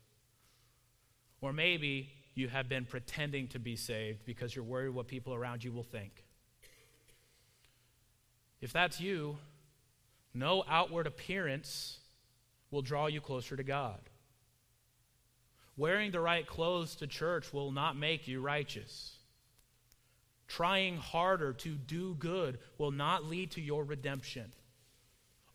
Or 1.41 1.53
maybe 1.53 2.11
you 2.35 2.49
have 2.49 2.69
been 2.69 2.85
pretending 2.85 3.49
to 3.49 3.59
be 3.59 3.77
saved 3.77 4.25
because 4.27 4.55
you're 4.55 4.65
worried 4.65 4.91
what 4.91 5.09
people 5.09 5.35
around 5.35 5.65
you 5.65 5.73
will 5.73 5.83
think. 5.83 6.25
If 8.61 8.73
that's 8.73 9.01
you, 9.01 9.39
no 10.35 10.65
outward 10.69 11.07
appearance 11.07 11.99
will 12.71 12.83
draw 12.83 13.07
you 13.07 13.21
closer 13.21 13.57
to 13.57 13.63
God. 13.63 14.01
Wearing 15.77 16.11
the 16.11 16.21
right 16.21 16.47
clothes 16.47 16.95
to 16.97 17.07
church 17.07 17.53
will 17.53 17.73
not 17.73 17.97
make 17.97 18.29
you 18.29 18.41
righteous. 18.41 19.17
Trying 20.51 20.97
harder 20.97 21.53
to 21.55 21.71
do 21.71 22.15
good 22.15 22.59
will 22.77 22.91
not 22.91 23.25
lead 23.25 23.53
to 23.53 23.61
your 23.61 23.85
redemption. 23.85 24.53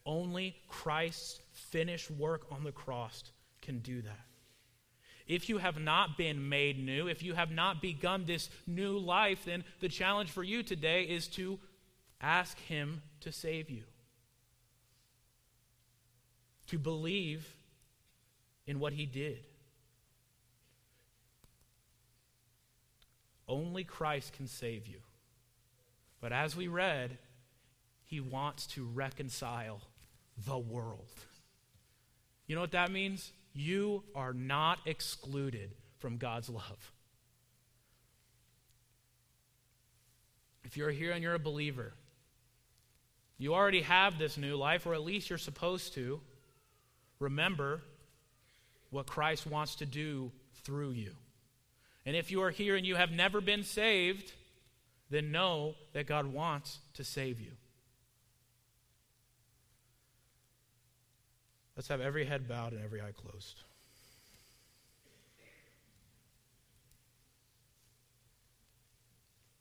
Only 0.05 0.55
Christ's 0.67 1.39
finished 1.51 2.09
work 2.09 2.45
on 2.51 2.63
the 2.63 2.71
cross 2.71 3.23
can 3.61 3.79
do 3.79 4.01
that. 4.01 4.25
If 5.27 5.49
you 5.49 5.57
have 5.57 5.79
not 5.79 6.17
been 6.17 6.49
made 6.49 6.83
new, 6.83 7.07
if 7.07 7.23
you 7.23 7.33
have 7.33 7.51
not 7.51 7.81
begun 7.81 8.25
this 8.25 8.49
new 8.67 8.97
life, 8.97 9.45
then 9.45 9.63
the 9.79 9.89
challenge 9.89 10.29
for 10.29 10.43
you 10.43 10.63
today 10.63 11.03
is 11.03 11.27
to 11.29 11.59
Ask 12.21 12.57
Him 12.61 13.01
to 13.21 13.31
save 13.31 13.69
you, 13.69 13.83
to 16.67 16.79
believe 16.79 17.55
in 18.65 18.79
what 18.79 18.93
He 18.93 19.05
did. 19.05 19.45
Only 23.47 23.83
Christ 23.83 24.33
can 24.33 24.47
save 24.47 24.87
you. 24.87 24.99
But 26.21 26.31
as 26.31 26.55
we 26.55 26.67
read, 26.67 27.17
He 28.03 28.19
wants 28.19 28.65
to 28.67 28.85
reconcile 28.85 29.81
the 30.45 30.57
world. 30.57 31.11
You 32.47 32.55
know 32.55 32.61
what 32.61 32.71
that 32.71 32.91
means? 32.91 33.31
You 33.53 34.03
are 34.15 34.33
not 34.33 34.79
excluded 34.85 35.71
from 35.99 36.17
God's 36.17 36.49
love. 36.49 36.91
If 40.63 40.77
you're 40.77 40.91
here 40.91 41.11
and 41.11 41.23
you're 41.23 41.35
a 41.35 41.39
believer, 41.39 41.93
you 43.37 43.53
already 43.53 43.81
have 43.81 44.17
this 44.17 44.37
new 44.37 44.55
life, 44.55 44.85
or 44.85 44.93
at 44.93 45.01
least 45.01 45.29
you're 45.29 45.37
supposed 45.37 45.93
to. 45.93 46.19
Remember 47.19 47.81
what 48.89 49.07
Christ 49.07 49.45
wants 49.45 49.75
to 49.75 49.85
do 49.85 50.31
through 50.63 50.91
you. 50.91 51.11
And 52.05 52.15
if 52.15 52.29
you 52.31 52.41
are 52.43 52.51
here 52.51 52.75
and 52.75 52.85
you 52.85 52.95
have 52.95 53.11
never 53.11 53.41
been 53.41 53.63
saved, 53.63 54.33
then 55.09 55.31
know 55.31 55.75
that 55.93 56.05
God 56.05 56.27
wants 56.27 56.79
to 56.93 57.03
save 57.03 57.39
you. 57.39 57.51
Let's 61.75 61.87
have 61.89 62.01
every 62.01 62.25
head 62.25 62.47
bowed 62.47 62.73
and 62.73 62.83
every 62.83 63.01
eye 63.01 63.11
closed. 63.11 63.61